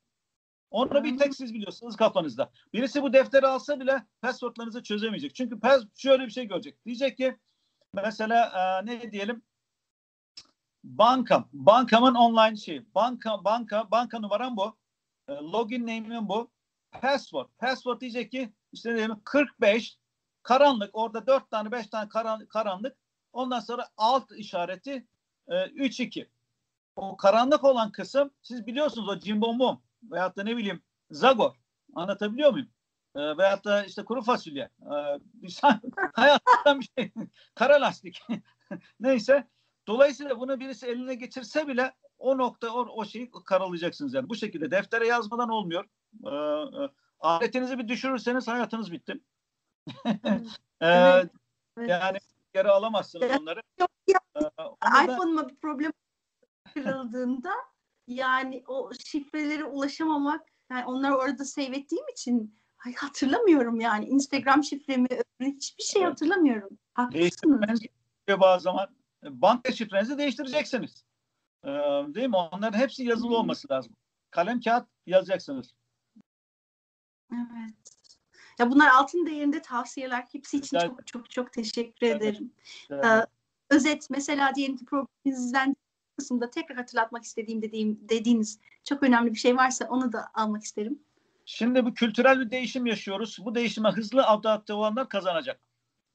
[0.71, 2.51] Onu bir tek siz biliyorsunuz kafanızda.
[2.73, 5.35] Birisi bu defteri alsa bile passwordlarınızı çözemeyecek.
[5.35, 6.87] Çünkü pass, şöyle bir şey görecek.
[6.87, 7.37] Diyecek ki
[7.95, 9.43] mesela e, ne diyelim
[10.85, 11.49] bankam.
[11.53, 12.95] Bankamın online şeyi.
[12.95, 14.77] Banka, banka, banka numaram bu.
[15.29, 16.51] E, login name'im bu.
[16.91, 17.49] Password.
[17.59, 19.99] Password diyecek ki işte diyelim 45
[20.49, 22.97] karanlık orada 4 tane 5 tane karan, karanlık
[23.33, 25.07] ondan sonra alt işareti
[25.49, 26.31] e, 3 2.
[26.97, 31.55] O karanlık olan kısım siz biliyorsunuz o cimbombo veyahut da ne bileyim zagor
[31.95, 32.69] anlatabiliyor muyum?
[33.17, 34.71] E, veyahut da işte kuru fasulye.
[35.43, 35.71] E, şey-
[36.13, 37.13] hayattan bir şey.
[37.55, 38.23] Kara lastik.
[39.01, 39.49] Neyse.
[39.87, 44.29] Dolayısıyla bunu birisi eline geçirse bile o nokta o, o şeyi karalayacaksınız yani.
[44.29, 45.85] Bu şekilde deftere yazmadan olmuyor.
[46.25, 46.91] Ee, e,
[47.21, 49.21] aletinizi bir düşürürseniz hayatınız bitti.
[50.81, 51.31] Ee, Evet,
[51.79, 51.91] evet.
[51.91, 52.19] Yani
[52.55, 53.63] geri alamazsınız onları.
[53.81, 54.21] Yok ya.
[54.37, 55.93] Ee, iPhone'uma bir problem
[56.75, 57.51] kırıldığında
[58.07, 62.55] yani o şifrelere ulaşamamak yani onları orada save ettiğim için
[62.87, 65.09] ay, hatırlamıyorum yani Instagram şifremi
[65.41, 66.79] hiçbir şey hatırlamıyorum.
[66.95, 67.81] Haklısınız.
[68.29, 68.89] bazı zaman.
[69.25, 71.05] Banka şifrenizi değiştireceksiniz.
[71.65, 71.69] Ee,
[72.09, 72.37] değil mi?
[72.37, 73.97] Onların hepsi yazılı olması lazım.
[74.31, 75.75] Kalem kağıt yazacaksınız.
[77.33, 77.98] Evet.
[78.59, 80.25] Ya bunlar altın değerinde tavsiyeler.
[80.33, 82.23] Hepsi için çok çok çok teşekkür Evet.
[82.23, 82.53] ederim.
[82.91, 83.27] Ee, Ee,
[83.71, 85.77] özet mesela diyelim ki programınızdan
[86.19, 90.99] kısımda tekrar hatırlatmak istediğim dediğim dediğiniz çok önemli bir şey varsa onu da almak isterim.
[91.45, 93.39] Şimdi bu kültürel bir değişim yaşıyoruz.
[93.45, 95.61] Bu değişime hızlı adapte olanlar kazanacak.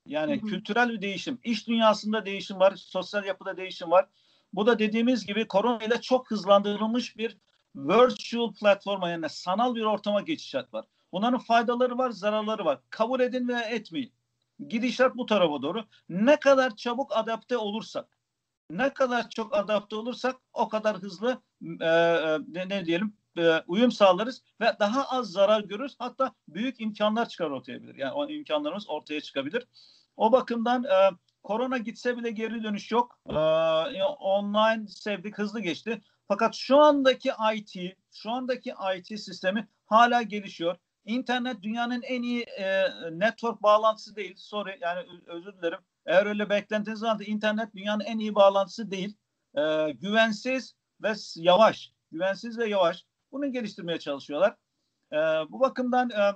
[0.05, 0.49] Yani Hı hı.
[0.49, 1.39] kültürel bir değişim.
[1.43, 4.07] İş dünyasında değişim var, sosyal yapıda değişim var.
[4.53, 7.37] Bu da dediğimiz gibi korona ile çok hızlandırılmış bir
[7.75, 10.85] virtual platforma yani sanal bir ortama geçişat var.
[11.13, 12.79] Bunların faydaları var, zararları var.
[12.89, 14.13] Kabul edin ve etmeyin.
[14.67, 15.85] Gidişat bu tarafa doğru.
[16.09, 18.17] Ne kadar çabuk adapte olursak,
[18.69, 21.41] ne kadar çok adapte olursak o kadar hızlı
[21.81, 25.95] e, e, ne, ne diyelim e, uyum sağlarız ve daha az zarar görürüz.
[25.99, 27.95] Hatta büyük imkanlar çıkar ortaya bilir.
[27.95, 29.67] Yani o imkanlarımız ortaya çıkabilir.
[30.17, 31.09] O bakımdan e,
[31.43, 33.19] korona gitse bile geri dönüş yok.
[33.29, 36.01] E, online sevdik, hızlı geçti.
[36.27, 40.77] Fakat şu andaki IT, şu andaki IT sistemi hala gelişiyor.
[41.05, 44.35] İnternet dünyanın en iyi e, network bağlantısı değil.
[44.37, 45.79] Sorry yani özür dilerim.
[46.05, 49.17] Eğer öyle beklentiniz varsa internet dünyanın en iyi bağlantısı değil.
[49.57, 51.91] E, güvensiz ve yavaş.
[52.11, 53.05] Güvensiz ve yavaş.
[53.31, 54.55] Bunu geliştirmeye çalışıyorlar.
[55.11, 55.17] E,
[55.49, 56.33] bu bakımdan e,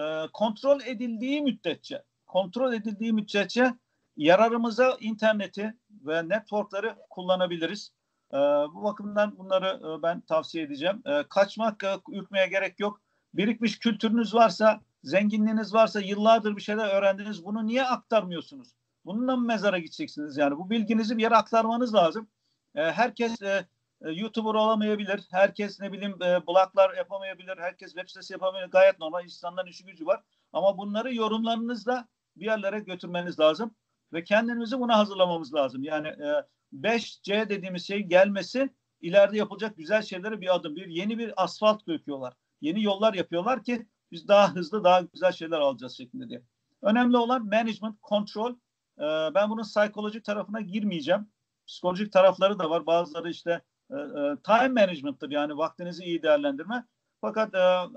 [0.00, 3.74] e, kontrol edildiği müddetçe, kontrol edildiği müddetçe
[4.16, 7.92] yararımıza interneti ve networkları kullanabiliriz.
[8.32, 8.36] E,
[8.74, 11.02] bu bakımdan bunları e, ben tavsiye edeceğim.
[11.06, 13.03] E, kaçmak, e, ürkmeye gerek yok.
[13.34, 17.44] Birikmiş kültürünüz varsa, zenginliğiniz varsa, yıllardır bir şeyler öğrendiniz.
[17.44, 18.68] Bunu niye aktarmıyorsunuz?
[19.04, 20.56] Bununla mı mezara gideceksiniz yani?
[20.56, 22.28] Bu bilginizi bir yere aktarmanız lazım.
[22.74, 23.66] E, herkes e,
[24.00, 25.20] YouTuber olamayabilir.
[25.30, 27.58] Herkes ne bileyim e, bloglar yapamayabilir.
[27.58, 28.72] Herkes web sitesi yapamayabilir.
[28.72, 29.24] Gayet normal.
[29.24, 30.22] İnsanların işi gücü var.
[30.52, 33.74] Ama bunları yorumlarınızla bir yerlere götürmeniz lazım.
[34.12, 35.82] Ve kendimizi buna hazırlamamız lazım.
[35.82, 38.70] Yani e, 5C dediğimiz şey gelmesi
[39.00, 40.76] ileride yapılacak güzel şeylere bir adım.
[40.76, 42.34] Bir yeni bir asfalt döküyorlar.
[42.64, 46.42] Yeni yollar yapıyorlar ki biz daha hızlı daha güzel şeyler alacağız şeklinde diye.
[46.82, 48.52] Önemli olan management, kontrol.
[48.98, 49.04] E,
[49.34, 51.28] ben bunun psikolojik tarafına girmeyeceğim.
[51.66, 52.86] Psikolojik tarafları da var.
[52.86, 56.84] Bazıları işte e, e, time management'tır yani vaktinizi iyi değerlendirme.
[57.20, 57.88] Fakat e,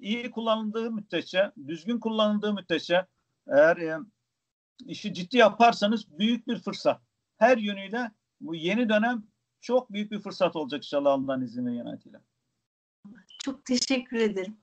[0.00, 3.06] iyi kullanıldığı müddetçe, düzgün kullanıldığı müddetçe
[3.48, 4.00] eğer
[4.86, 7.00] işi ciddi yaparsanız büyük bir fırsat.
[7.36, 8.10] Her yönüyle
[8.40, 9.22] bu yeni dönem
[9.60, 12.20] çok büyük bir fırsat olacak inşallah Allah'ın izniyle yönetiyle.
[13.48, 14.58] Çok teşekkür ederim.